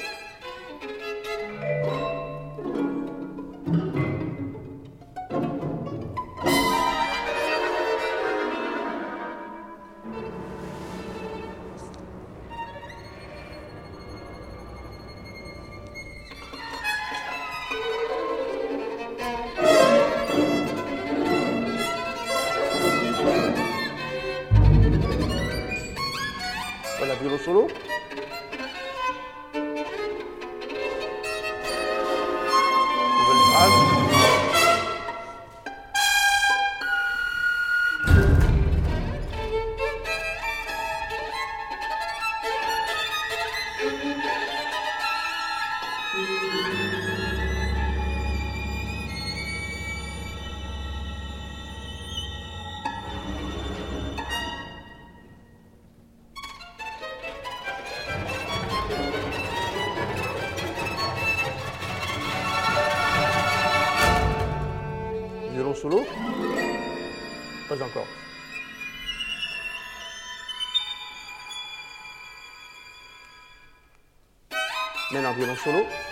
[75.33, 76.10] Violon solo.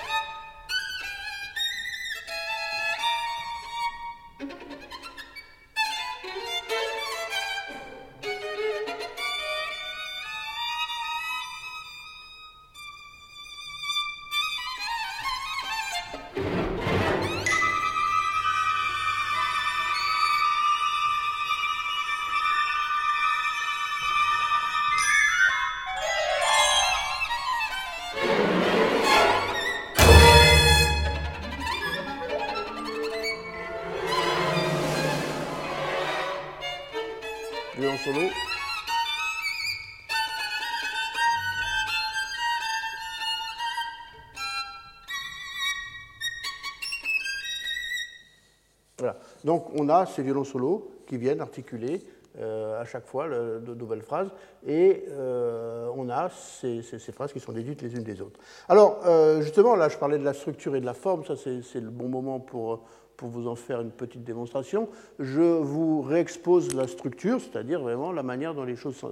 [49.49, 52.03] Donc on a ces violons solos qui viennent articuler
[52.39, 54.29] euh, à chaque fois de nouvelles phrases,
[54.67, 56.83] et euh, on a ces,
[57.13, 58.39] phrases qui sont déduites les unes des autres.
[58.69, 61.81] Alors, euh, justement, là, je parlais de la structure et de la forme, ça c'est
[61.81, 62.85] le bon moment pour,
[63.17, 64.87] pour vous en faire une petite démonstration.
[65.19, 69.03] Je vous réexpose la structure, c'est-à-dire vraiment la manière dont les choses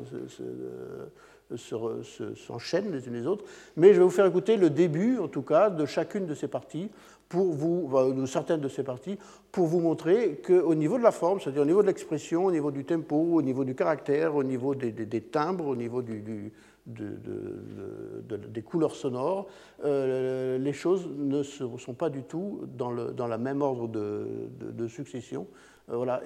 [1.55, 3.44] s'enchaînent les unes les autres,
[3.76, 6.49] mais je vais vous faire écouter le début, en tout cas, de chacune de ces
[6.49, 6.90] parties
[7.28, 7.90] pour vous,
[8.26, 9.18] certaines de ces parties,
[9.51, 12.70] pour vous montrer qu'au niveau de la forme, c'est-à-dire au niveau de l'expression, au niveau
[12.70, 16.53] du tempo, au niveau du caractère, au niveau des, timbres, au niveau du,
[16.87, 19.47] des couleurs sonores,
[19.84, 24.89] euh, les choses ne sont pas du tout dans, le, dans la même ordre de,
[24.89, 25.47] succession.
[25.91, 26.22] Euh, voilà.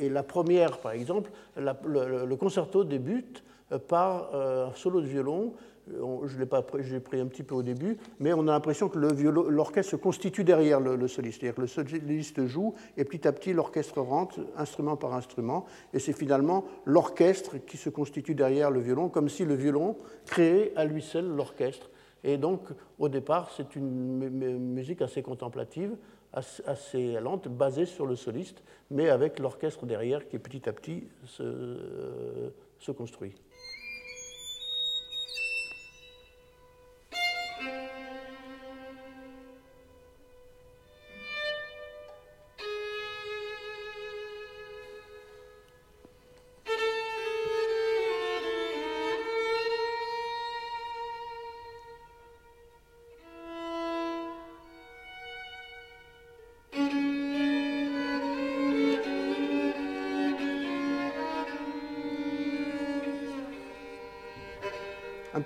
[0.00, 3.44] Et, la première, par exemple, le, concerto débute
[3.88, 5.52] par euh, un solo de violon
[5.88, 8.98] je l'ai pas j'ai pris un petit peu au début, mais on a l'impression que
[8.98, 11.40] l'orchestre se constitue derrière le, soliste.
[11.40, 15.98] C'est-à-dire que le soliste joue et petit à petit l'orchestre rentre, instrument par instrument, et
[15.98, 20.84] c'est finalement l'orchestre qui se constitue derrière le violon, comme si le violon créait à
[20.84, 21.90] lui seul l'orchestre.
[22.22, 22.62] Et donc,
[22.98, 25.96] au départ, c'est une musique assez contemplative,
[26.32, 32.52] assez lente, basée sur le soliste, mais avec l'orchestre derrière qui petit à petit se,
[32.78, 33.34] se construit.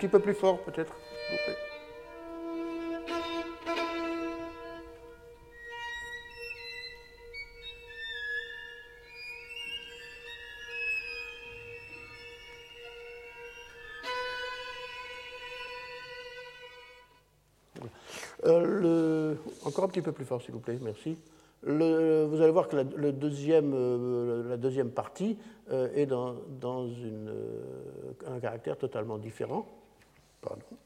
[0.05, 0.93] Petit peu plus fort peut-être.
[18.47, 19.35] Euh,
[19.65, 21.17] encore un petit peu plus fort, s'il vous plaît, merci.
[21.63, 25.39] vous allez voir que la, le deuxième, euh, la deuxième partie
[25.71, 27.33] euh, est dans, dans une,
[28.27, 29.67] un caractère totalement différent.
[30.45, 30.84] Encore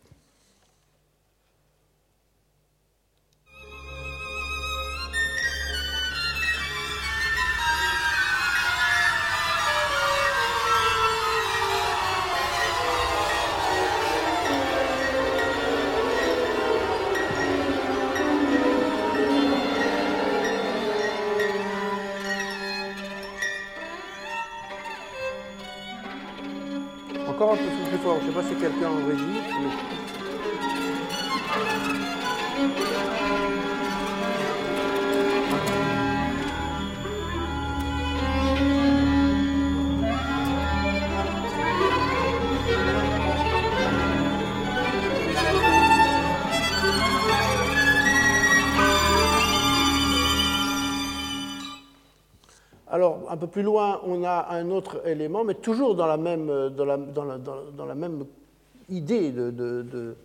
[53.39, 56.97] peu plus loin, on a un autre élément, mais toujours dans la même, dans la,
[56.97, 58.25] dans la, dans la même
[58.89, 59.33] idée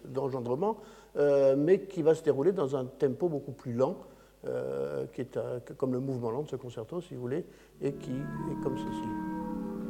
[0.05, 0.78] d'engendrement,
[1.16, 3.97] de, euh, mais qui va se dérouler dans un tempo beaucoup plus lent,
[4.45, 5.38] euh, qui est
[5.78, 7.45] comme le mouvement lent de ce concerto, si vous voulez,
[7.82, 9.82] et qui est comme ceci.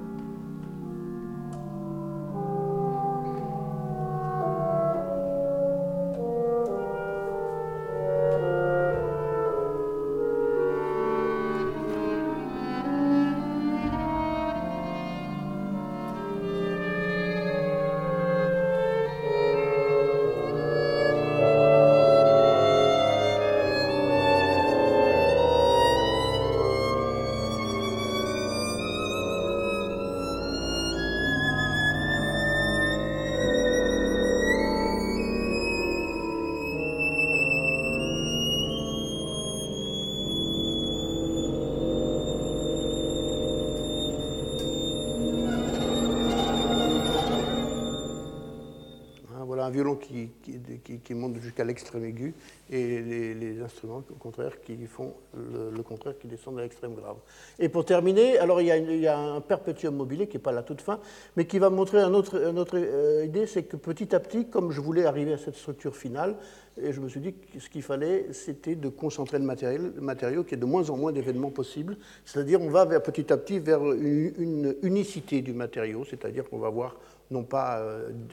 [50.04, 50.30] Qui,
[51.04, 52.34] qui, monte jusqu'à l'extrême aigu
[52.70, 57.18] et les, instruments, au contraire, qui font le, contraire, qui descendent à l'extrême grave.
[57.60, 60.82] Et pour terminer, alors il y a, un perpétuum mobile qui n'est pas la toute
[60.82, 61.00] fin,
[61.38, 64.82] mais qui va montrer une autre, euh, idée, c'est que petit à petit, comme je
[64.82, 66.36] voulais arriver à cette structure finale,
[66.82, 70.02] et je me suis dit que ce qu'il fallait, c'était de concentrer le, matériel, le
[70.02, 71.98] matériau, qui est de moins en moins d'événements possibles.
[72.26, 76.70] C'est-à-dire, on va vers, petit à petit vers une unicité du matériau, c'est-à-dire qu'on va
[76.70, 76.96] voir
[77.32, 77.82] non pas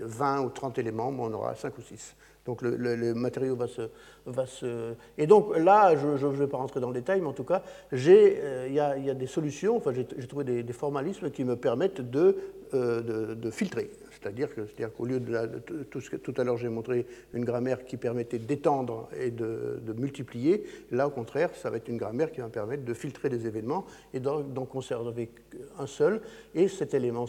[0.01, 2.16] 20 euh, ou 30 éléments, mais on aura 5 ou 6.
[2.47, 6.95] Donc le, matériau va se, Et donc là, je ne vais pas rentrer dans le
[6.95, 7.62] détail, mais en tout cas,
[7.93, 12.36] euh, il y, a des solutions, enfin, j'ai trouvé des, formalismes qui me permettent de,
[12.74, 13.91] euh, de filtrer.
[14.20, 15.58] C'est-à-dire qu'au lieu de,
[15.90, 19.80] tout, ce que, tout à l'heure j'ai montré une grammaire qui permettait d'étendre et de,
[19.96, 23.46] multiplier, là au contraire, ça va être une grammaire qui va permettre de filtrer des
[23.46, 25.30] événements et d'en conserver
[25.78, 26.20] un seul.
[26.54, 27.26] Et cet élément,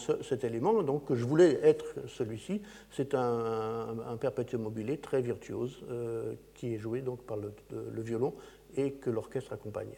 [0.84, 2.62] donc, que je voulais être celui-ci,
[2.92, 8.34] c'est un, un, perpétuum mobile très virtuose euh, qui est joué donc par le violon
[8.76, 9.96] et que l'orchestre accompagne.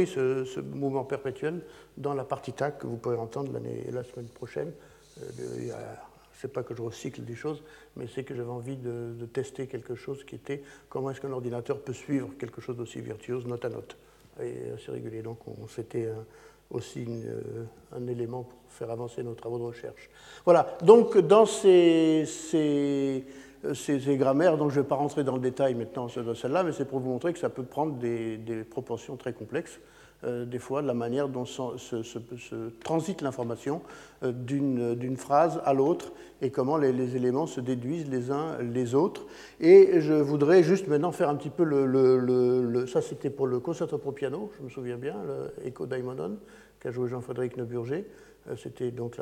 [0.00, 1.60] Repris ce, mouvement perpétuel
[1.96, 4.72] dans la partie TAC que vous pourrez entendre la semaine prochaine.
[5.20, 5.72] Euh,
[6.40, 7.62] c'est pas que je recycle des choses,
[7.96, 11.80] mais c'est que j'avais envie de, tester quelque chose qui était comment est-ce qu'un ordinateur
[11.80, 13.96] peut suivre quelque chose d'aussi virtuose, note à note,
[14.42, 15.22] et assez régulier.
[15.22, 15.38] Donc
[15.68, 16.08] c'était
[16.70, 20.08] aussi euh, un élément pour faire avancer nos travaux de recherche.
[20.44, 22.24] Voilà, donc dans ces,
[23.74, 26.72] ces, grammaires, dont je ne vais pas rentrer dans le détail maintenant de celle-là, mais
[26.72, 28.38] c'est pour vous montrer que ça peut prendre des,
[28.68, 29.80] proportions très complexes.
[30.22, 33.80] Euh, des fois de la manière dont se, transite l'information
[34.22, 39.24] euh, d'une phrase à l'autre et comment les, éléments se déduisent les uns les autres.
[39.60, 42.86] Et je voudrais juste maintenant faire un petit peu le...
[42.86, 45.16] ça, c'était pour le concerto pour piano, je me souviens bien,
[45.64, 46.36] le Daimonon,
[46.80, 48.04] qu'a joué Jean-Frédéric Neuburger.
[48.48, 49.16] Euh, c'était donc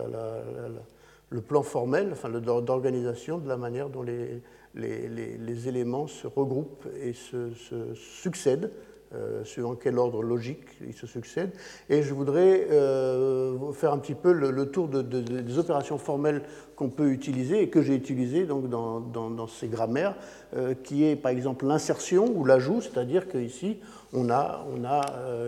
[1.31, 7.51] le plan formel enfin, d'organisation de la manière dont les, éléments se regroupent et se
[7.95, 8.71] succèdent
[9.15, 11.53] euh, suivant quel ordre logique ils se succèdent.
[11.89, 16.43] Et je voudrais euh, faire un petit peu le, tour des opérations formelles
[16.77, 20.15] qu'on peut utiliser et que j'ai utilisées donc, dans, ces grammaires,
[20.55, 23.79] euh, qui est par exemple l'insertion ou l'ajout, c'est-à-dire qu'ici,
[24.13, 25.01] on a, on a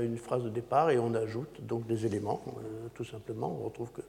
[0.03, 2.43] une phrase de départ et on ajoute donc des éléments,
[2.95, 3.59] tout simplement.
[3.61, 4.01] On retrouve que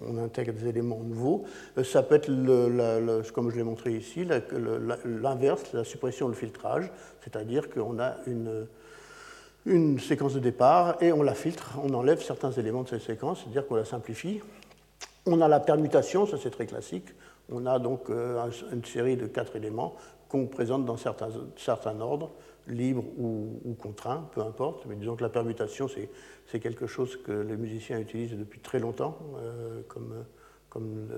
[0.00, 1.44] on, intègre des éléments nouveaux.
[1.78, 4.26] Euh, ça peut être, le, comme je l'ai montré ici,
[5.04, 6.90] l'inverse, la suppression, le filtrage,
[7.22, 8.66] c'est-à-dire qu'on a une,
[9.66, 13.40] une séquence de départ et on la filtre, on enlève certains éléments de cette séquence,
[13.40, 14.40] c'est-à-dire qu'on la simplifie.
[15.26, 17.08] On a la permutation, ça c'est très classique.
[17.52, 19.96] On a donc euh, une série de quatre éléments
[20.28, 22.30] qu'on présente dans certains, certains ordres,
[22.70, 24.86] libre ou, contraint, peu importe.
[24.86, 25.88] Mais disons que la permutation,
[26.46, 30.14] c'est quelque chose que les musiciens utilisent depuis très longtemps euh, comme,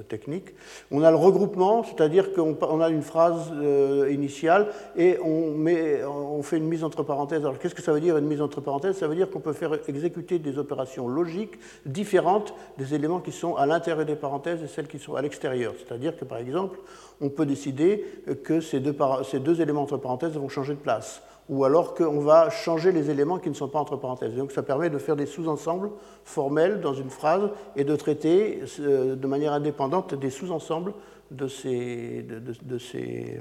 [0.09, 0.55] technique.
[0.91, 6.69] On a le regroupement, c'est-à-dire qu'on a une phrase euh, initiale et on, fait une
[6.69, 7.45] mise entre parenthèses.
[7.45, 8.97] Alors qu'est-ce que ça veut dire une mise entre parenthèses?
[8.97, 13.55] Ça veut dire qu'on peut faire exécuter des opérations logiques différentes des éléments qui sont
[13.55, 15.75] à l'intérieur des parenthèses et celles qui sont à l'extérieur.
[15.77, 16.79] C'est-à-dire que par exemple,
[17.21, 18.07] on peut décider
[18.45, 22.93] que ces deux éléments entre parenthèses vont changer de place ou alors qu'on va changer
[22.93, 24.35] les éléments qui ne sont pas entre parenthèses.
[24.35, 25.91] Donc ça permet de faire des sous-ensembles
[26.25, 30.95] formels dans une phrase et de traiter euh, de manière indépendante des sous-ensembles
[31.31, 33.41] de ces, de, ces,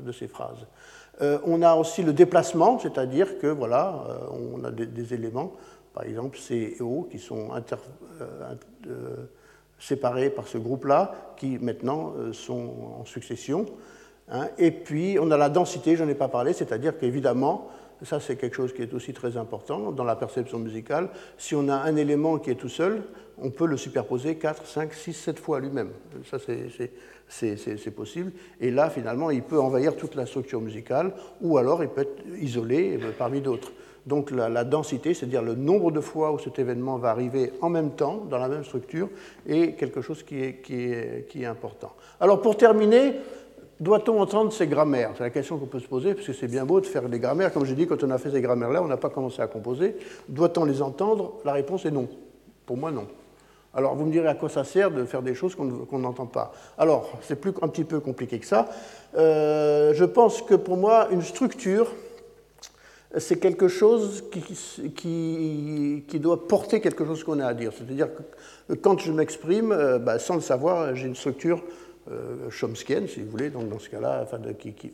[0.00, 0.66] de ces phrases.
[1.20, 5.52] Euh, on a aussi le déplacement, c'est-à-dire que voilà, euh, on a des, éléments,
[5.92, 7.50] par exemple C et O, qui sont
[9.78, 13.66] séparés par ce groupe-là, qui maintenant sont en succession.
[14.32, 14.48] Hein.
[14.58, 17.68] Et puis, on a la densité, je n'en ai pas parlé, c'est-à-dire qu'évidemment,
[18.02, 21.08] ça c'est quelque chose qui est aussi très important dans la perception musicale,
[21.38, 23.02] si on a un élément qui est tout seul,
[23.38, 25.90] on peut le superposer 4, 5, 6, 7 fois lui-même.
[26.30, 26.38] Ça
[27.28, 28.32] c'est possible.
[28.60, 32.22] Et là, finalement, il peut envahir toute la structure musicale, ou alors il peut être
[32.40, 33.72] isolé euh, parmi d'autres.
[34.06, 37.92] Donc la, densité, c'est-à-dire le nombre de fois où cet événement va arriver en même
[37.92, 39.08] temps, dans la même structure,
[39.46, 41.92] est quelque chose qui est, important.
[42.20, 43.14] Alors pour terminer,
[43.82, 45.10] doit-on entendre ces grammaires?
[45.16, 47.18] C'est la question qu'on peut se poser, parce que c'est bien beau de faire des
[47.18, 47.52] grammaires.
[47.52, 49.96] Comme je dis, quand on a fait ces grammaires-là, on n'a pas commencé à composer.
[50.28, 51.34] Doit-on les entendre?
[51.44, 52.08] La réponse est non.
[52.64, 53.06] Pour moi, non.
[53.74, 56.52] Alors, vous me direz à quoi ça sert de faire des choses qu'on n'entend pas.
[56.78, 58.68] Alors, c'est plus un petit peu compliqué que ça.
[59.16, 61.90] Euh, je pense que pour moi, une structure,
[63.16, 64.24] c'est quelque chose
[64.94, 67.72] qui, doit porter quelque chose qu'on a à dire.
[67.76, 68.08] C'est-à-dire
[68.68, 71.62] que quand je m'exprime, euh, bah, sans le savoir, j'ai une structure
[72.50, 74.38] chomskienne, si vous voulez, donc dans ce cas-là, enfin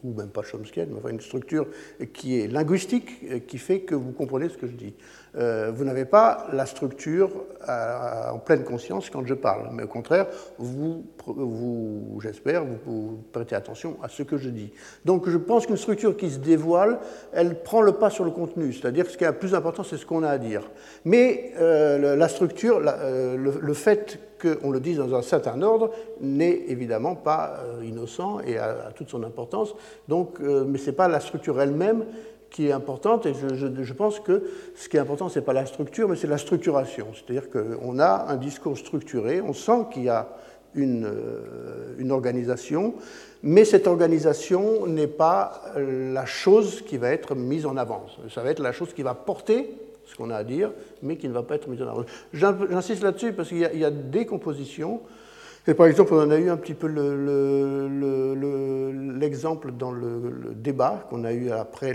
[0.04, 1.66] ou même pas chomskienne, mais enfin une structure
[2.12, 4.94] qui est linguistique, euh, qui fait que vous comprenez ce que je dis.
[5.36, 7.30] Euh, vous n'avez pas la structure
[7.68, 10.26] en pleine conscience quand je parle, mais au contraire,
[10.58, 11.04] vous,
[12.22, 14.72] j'espère, vous, vous, prêtez attention à ce que je dis.
[15.04, 16.98] Donc je pense qu'une structure qui se dévoile,
[17.32, 19.82] elle prend le pas sur le contenu, c'est-à-dire que ce qui est le plus important,
[19.82, 20.70] c'est ce qu'on a à dire.
[21.04, 27.60] Mais la structure, le, fait qu'on le dise dans un certain ordre n'est évidemment pas
[27.60, 29.74] euh, innocent et a, toute son importance.
[30.08, 32.04] Donc, euh, mais ce n'est pas la structure elle-même
[32.50, 34.42] qui est importante, et je, pense que
[34.74, 37.08] ce qui est important, ce n'est pas la structure, mais c'est la structuration.
[37.14, 40.28] C'est-à-dire qu'on a un discours structuré, on sent qu'il y a
[40.74, 42.94] une, euh, une, organisation,
[43.42, 48.06] mais cette organisation n'est pas la chose qui va être mise en avant.
[48.32, 49.70] Ça va être la chose qui va porter
[50.08, 50.72] ce qu'on a à dire,
[51.02, 52.04] mais qui ne va pas être mis en avant.
[52.32, 55.00] J'insiste là-dessus parce qu'il y, a des compositions.
[55.68, 56.86] Et par exemple, on en a eu un petit peu
[59.18, 61.94] l'exemple dans le, débat qu'on a eu après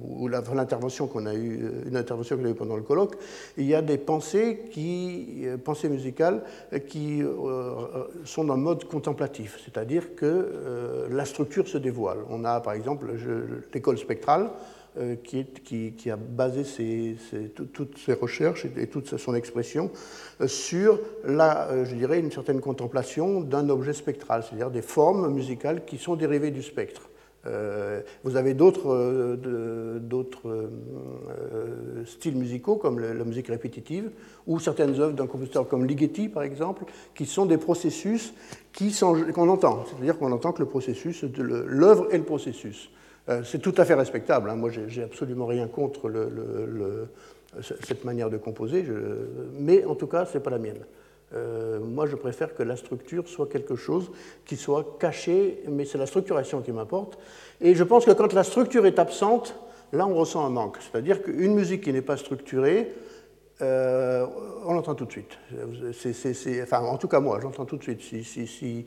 [0.00, 3.16] ou l'intervention qu'on a eu, une intervention qu'on a eue pendant le colloque.
[3.58, 6.44] Il y a des pensées qui, pensées musicales,
[6.86, 12.18] qui euh, sont dans mode contemplatif, c'est-à-dire que euh, la structure se dévoile.
[12.30, 13.06] On a par exemple
[13.74, 14.50] l'école spectrale
[15.24, 17.16] qui, a basé
[17.72, 19.90] toutes ses recherches et, toute son expression
[20.46, 25.98] sur, la, je dirais, une certaine contemplation d'un objet spectral, c'est-à-dire des formes musicales qui
[25.98, 27.08] sont dérivées du spectre.
[27.46, 29.98] Euh, vous avez d'autres euh,
[30.44, 34.10] euh, styles musicaux, comme la musique répétitive,
[34.46, 36.84] ou certaines œuvres d'un compositeur comme Ligeti, par exemple,
[37.14, 38.32] qui sont des processus
[39.04, 39.84] qu'on entend.
[39.86, 42.90] C'est-à-dire qu'on entend que le processus, l'œuvre est le processus.
[43.44, 44.50] C'est tout à fait respectable.
[44.50, 44.56] Hein.
[44.56, 46.10] Moi, j'ai absolument rien contre
[47.82, 48.84] cette manière de composer,
[49.58, 50.84] mais en tout cas, ce n'est pas la mienne.
[51.34, 54.10] Euh, moi, je préfère que la structure soit quelque chose
[54.44, 57.18] qui soit caché, mais c'est la structuration qui m'importe.
[57.60, 59.54] Et je pense que quand la structure est absente,
[59.92, 60.78] là, on ressent un manque.
[60.80, 62.92] C'est-à-dire qu'une musique qui n'est pas structurée,
[63.62, 64.26] euh,
[64.64, 65.38] on l'entend tout de suite.
[66.62, 68.02] enfin, en tout cas, moi, j'entends tout de suite.
[68.02, 68.86] Si,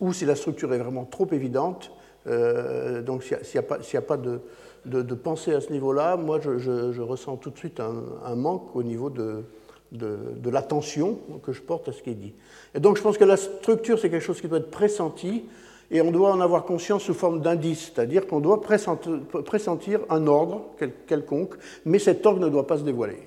[0.00, 1.92] ou si la structure est vraiment trop évidente,
[2.28, 3.58] euh, donc s'il n'y
[3.96, 8.74] a, pas de, pensée à ce niveau-là, moi, je, ressens tout de suite un manque
[8.74, 9.44] au niveau de,
[9.92, 12.34] de, l'attention que je porte à ce qui est dit.
[12.74, 15.44] Et donc je pense que la structure, c'est quelque chose qui doit être pressenti,
[15.90, 20.66] et on doit en avoir conscience sous forme d'indice, c'est-à-dire qu'on doit pressentir un ordre
[21.06, 21.54] quelconque,
[21.86, 23.26] mais cet ordre ne doit pas se dévoiler.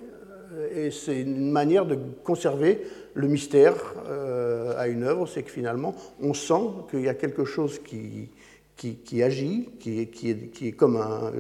[0.76, 2.82] Et c'est une manière de conserver
[3.16, 3.76] le mystère
[4.08, 6.62] euh, à une œuvre, c'est que finalement, on sent
[6.92, 8.30] qu'il y a quelque chose qui,
[9.04, 11.00] qui, agit, qui est, comme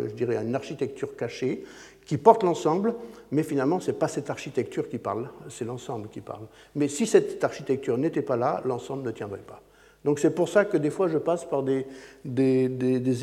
[0.09, 1.63] je dirais, une architecture cachée,
[2.05, 2.95] qui porte l'ensemble,
[3.31, 6.45] mais finalement, ce n'est pas cette architecture qui parle, c'est l'ensemble qui parle.
[6.75, 9.61] Mais si cette architecture n'était pas là, l'ensemble ne tiendrait pas.
[10.03, 11.85] Donc c'est pour ça que des fois je passe par des,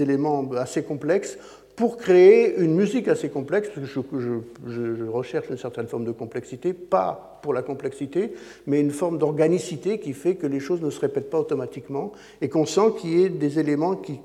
[0.02, 1.38] éléments assez complexes
[1.78, 6.72] pour créer une musique assez complexe, parce que je, recherche une certaine forme de complexité,
[6.72, 8.32] pas pour la complexité,
[8.66, 12.10] mais une forme d'organicité qui fait que les choses ne se répètent pas automatiquement
[12.40, 14.18] et qu'on sent qu'il y ait des éléments qui,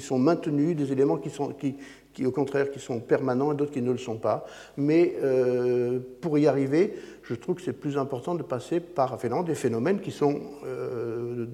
[0.00, 1.54] sont maintenus, des éléments qui, sont,
[2.24, 4.46] au contraire qui sont permanents et d'autres qui ne le sont pas.
[4.76, 9.54] Mais euh, pour y arriver, je trouve que c'est plus important de passer par des
[9.54, 11.46] phénomènes qui sont euh,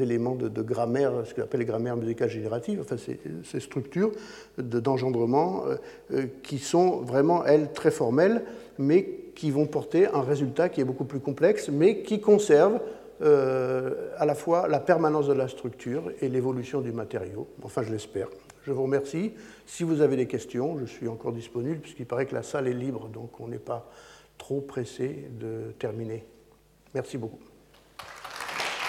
[0.00, 4.12] éléments de, grammaire, ce qu'on appelle les grammaires musicales génératives, enfin ces, structures
[4.58, 5.64] d'engendrement
[6.42, 8.42] qui sont vraiment, elles, très formelles,
[8.78, 12.80] mais qui vont porter un résultat qui est beaucoup plus complexe, mais qui conserve
[13.20, 17.48] euh, à la fois la permanence de la structure et l'évolution du matériau.
[17.62, 18.28] Enfin, je l'espère.
[18.62, 19.32] Je vous remercie.
[19.66, 22.74] Si vous avez des questions, je suis encore disponible puisqu'il paraît que la salle est
[22.74, 23.90] libre, donc on n'est pas
[24.36, 26.24] trop pressé de terminer.
[26.94, 27.47] Merci beaucoup.